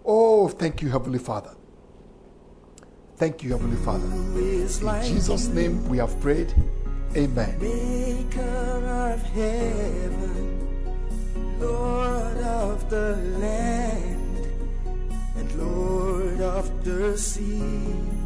Oh, 0.04 0.48
thank 0.48 0.82
you, 0.82 0.88
Heavenly 0.88 1.18
Father. 1.18 1.54
Thank 3.16 3.42
you, 3.42 3.50
Heavenly 3.50 3.76
Father. 3.76 4.04
In 4.04 5.04
Jesus' 5.04 5.46
name 5.48 5.88
we 5.88 5.98
have 5.98 6.18
prayed. 6.20 6.52
Amen. 7.16 7.58
Maker 7.60 8.40
of 8.40 9.22
heaven, 9.22 10.66
Lord 11.60 12.38
of 12.38 12.88
the 12.88 13.16
land, 13.38 14.48
and 15.36 15.54
Lord 15.54 16.40
of 16.40 16.84
the 16.84 17.16
sea. 17.18 18.21